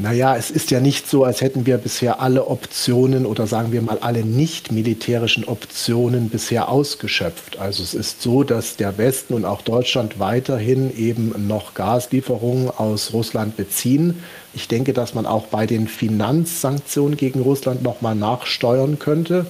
[0.00, 3.82] Naja, es ist ja nicht so, als hätten wir bisher alle Optionen oder sagen wir
[3.82, 7.58] mal alle nicht militärischen Optionen bisher ausgeschöpft.
[7.58, 13.12] Also es ist so, dass der Westen und auch Deutschland weiterhin eben noch Gaslieferungen aus
[13.12, 14.22] Russland beziehen.
[14.54, 19.46] Ich denke, dass man auch bei den Finanzsanktionen gegen Russland nochmal nachsteuern könnte.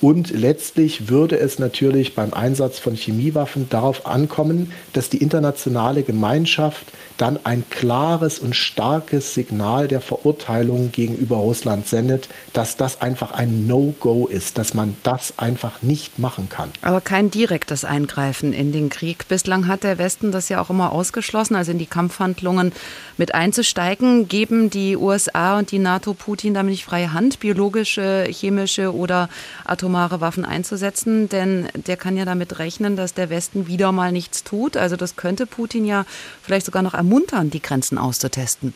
[0.00, 6.86] Und letztlich würde es natürlich beim Einsatz von Chemiewaffen darauf ankommen, dass die internationale Gemeinschaft
[7.16, 13.66] dann ein klares und starkes Signal der Verurteilung gegenüber Russland sendet, dass das einfach ein
[13.66, 16.70] No-Go ist, dass man das einfach nicht machen kann.
[16.82, 19.28] Aber kein direktes Eingreifen in den Krieg.
[19.28, 22.72] Bislang hat der Westen das ja auch immer ausgeschlossen, also in die Kampfhandlungen
[23.16, 24.28] mit einzusteigen.
[24.28, 29.28] Geben die USA und die NATO Putin damit nicht freie Hand, biologische, chemische oder
[29.64, 31.28] atomare Waffen einzusetzen?
[31.28, 34.76] Denn der kann ja damit rechnen, dass der Westen wieder mal nichts tut.
[34.76, 36.04] Also das könnte Putin ja
[36.42, 38.74] vielleicht sogar noch ermuntern, die Grenzen auszutesten.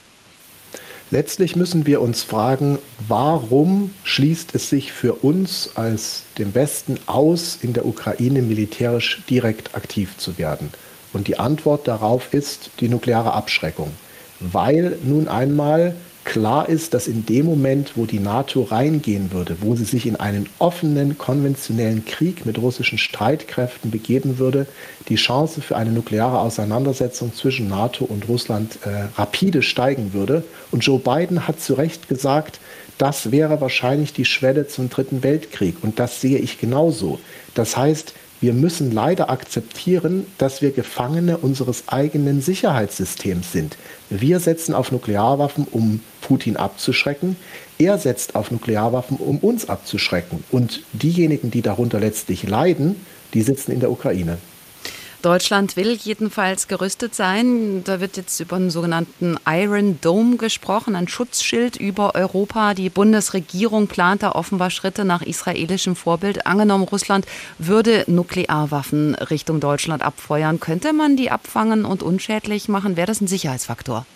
[1.10, 7.58] Letztlich müssen wir uns fragen, warum schließt es sich für uns als dem Westen aus,
[7.62, 10.70] in der Ukraine militärisch direkt aktiv zu werden?
[11.14, 13.90] Und die Antwort darauf ist die nukleare Abschreckung,
[14.40, 15.94] weil nun einmal
[16.28, 20.16] klar ist, dass in dem Moment, wo die NATO reingehen würde, wo sie sich in
[20.16, 24.66] einen offenen, konventionellen Krieg mit russischen Streitkräften begeben würde,
[25.08, 30.44] die Chance für eine nukleare Auseinandersetzung zwischen NATO und Russland äh, rapide steigen würde.
[30.70, 32.60] Und Joe Biden hat zu Recht gesagt,
[32.98, 35.76] das wäre wahrscheinlich die Schwelle zum Dritten Weltkrieg.
[35.82, 37.18] Und das sehe ich genauso.
[37.54, 43.76] Das heißt, wir müssen leider akzeptieren, dass wir Gefangene unseres eigenen Sicherheitssystems sind.
[44.10, 47.36] Wir setzen auf Nuklearwaffen, um Putin abzuschrecken.
[47.78, 50.44] Er setzt auf Nuklearwaffen, um uns abzuschrecken.
[50.52, 54.38] Und diejenigen, die darunter letztlich leiden, die sitzen in der Ukraine.
[55.22, 57.82] Deutschland will jedenfalls gerüstet sein.
[57.82, 62.74] Da wird jetzt über einen sogenannten Iron Dome gesprochen, ein Schutzschild über Europa.
[62.74, 66.46] Die Bundesregierung plant da offenbar Schritte nach israelischem Vorbild.
[66.46, 67.26] Angenommen, Russland
[67.58, 70.60] würde Nuklearwaffen Richtung Deutschland abfeuern.
[70.60, 72.96] Könnte man die abfangen und unschädlich machen?
[72.96, 74.06] Wäre das ein Sicherheitsfaktor?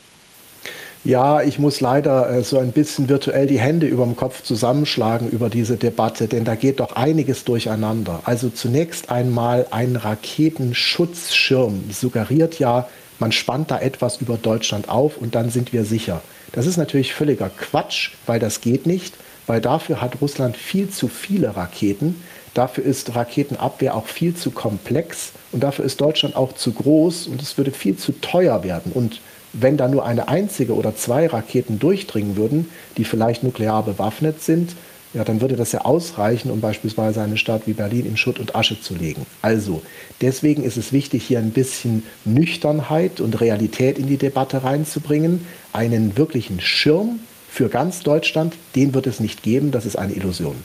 [1.04, 5.28] Ja, ich muss leider äh, so ein bisschen virtuell die Hände über dem Kopf zusammenschlagen
[5.30, 8.20] über diese Debatte, denn da geht doch einiges durcheinander.
[8.24, 12.86] Also zunächst einmal ein Raketenschutzschirm suggeriert ja,
[13.18, 16.22] man spannt da etwas über Deutschland auf und dann sind wir sicher.
[16.52, 19.14] Das ist natürlich völliger Quatsch, weil das geht nicht,
[19.48, 22.22] weil dafür hat Russland viel zu viele Raketen.
[22.54, 27.42] Dafür ist Raketenabwehr auch viel zu komplex und dafür ist Deutschland auch zu groß und
[27.42, 28.92] es würde viel zu teuer werden.
[28.92, 29.20] Und
[29.52, 34.74] wenn da nur eine einzige oder zwei Raketen durchdringen würden, die vielleicht nuklear bewaffnet sind,
[35.14, 38.56] ja, dann würde das ja ausreichen, um beispielsweise eine Stadt wie Berlin in Schutt und
[38.56, 39.26] Asche zu legen.
[39.42, 39.82] Also,
[40.22, 45.46] deswegen ist es wichtig, hier ein bisschen Nüchternheit und Realität in die Debatte reinzubringen.
[45.74, 50.56] Einen wirklichen Schirm für ganz Deutschland, den wird es nicht geben, das ist eine Illusion.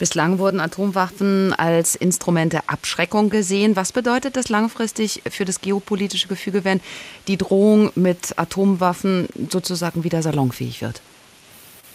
[0.00, 3.76] Bislang wurden Atomwaffen als Instrument der Abschreckung gesehen.
[3.76, 6.80] Was bedeutet das langfristig für das geopolitische Gefüge, wenn
[7.28, 11.02] die Drohung mit Atomwaffen sozusagen wieder salonfähig wird?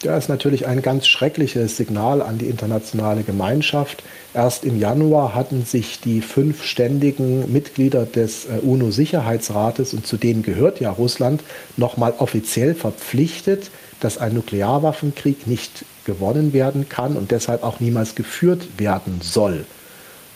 [0.03, 4.03] Ja, ist natürlich ein ganz schreckliches Signal an die internationale Gemeinschaft.
[4.35, 10.43] Erst im Januar hatten sich die fünf ständigen Mitglieder des äh, UNO-Sicherheitsrates, und zu denen
[10.43, 11.41] gehört ja Russland,
[11.75, 18.67] nochmal offiziell verpflichtet, dass ein Nuklearwaffenkrieg nicht gewonnen werden kann und deshalb auch niemals geführt
[18.77, 19.65] werden soll.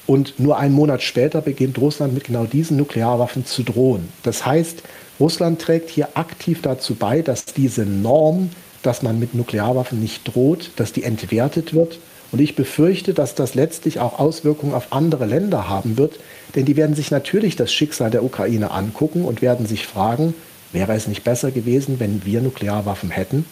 [0.07, 4.09] Und nur einen Monat später beginnt Russland mit genau diesen Nuklearwaffen zu drohen.
[4.23, 4.81] Das heißt,
[5.19, 8.49] Russland trägt hier aktiv dazu bei, dass diese Norm,
[8.81, 11.99] dass man mit Nuklearwaffen nicht droht, dass die entwertet wird.
[12.31, 16.19] Und ich befürchte, dass das letztlich auch Auswirkungen auf andere Länder haben wird,
[16.55, 20.33] denn die werden sich natürlich das Schicksal der Ukraine angucken und werden sich fragen,
[20.71, 23.45] wäre es nicht besser gewesen, wenn wir Nuklearwaffen hätten?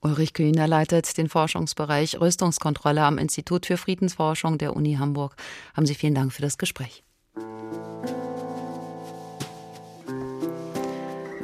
[0.00, 5.34] Ulrich Kühner leitet den Forschungsbereich Rüstungskontrolle am Institut für Friedensforschung der Uni Hamburg.
[5.74, 7.02] Haben Sie vielen Dank für das Gespräch.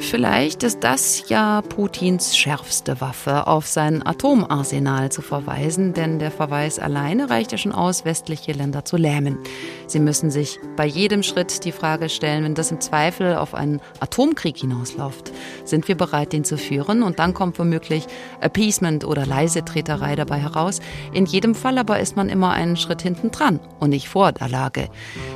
[0.00, 6.78] Vielleicht ist das ja Putins schärfste Waffe, auf sein Atomarsenal zu verweisen, denn der Verweis
[6.78, 9.38] alleine reicht ja schon aus, westliche Länder zu lähmen.
[9.86, 13.80] Sie müssen sich bei jedem Schritt die Frage stellen, wenn das im Zweifel auf einen
[14.00, 15.32] Atomkrieg hinausläuft,
[15.64, 17.02] sind wir bereit, den zu führen?
[17.02, 18.06] Und dann kommt womöglich
[18.40, 20.80] Appeasement oder Leisetreterei dabei heraus.
[21.12, 24.48] In jedem Fall aber ist man immer einen Schritt hinten dran und nicht vor der
[24.48, 24.88] Lage.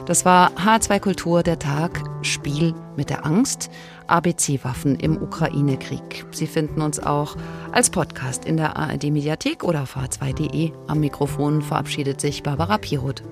[0.07, 3.71] Das war H2 Kultur, der Tag, Spiel mit der Angst.
[4.07, 6.27] ABC-Waffen im Ukraine-Krieg.
[6.31, 7.37] Sie finden uns auch
[7.73, 10.73] als Podcast in der ARD-Mediathek oder auf h2.de.
[10.87, 13.23] Am Mikrofon verabschiedet sich Barbara Piroth.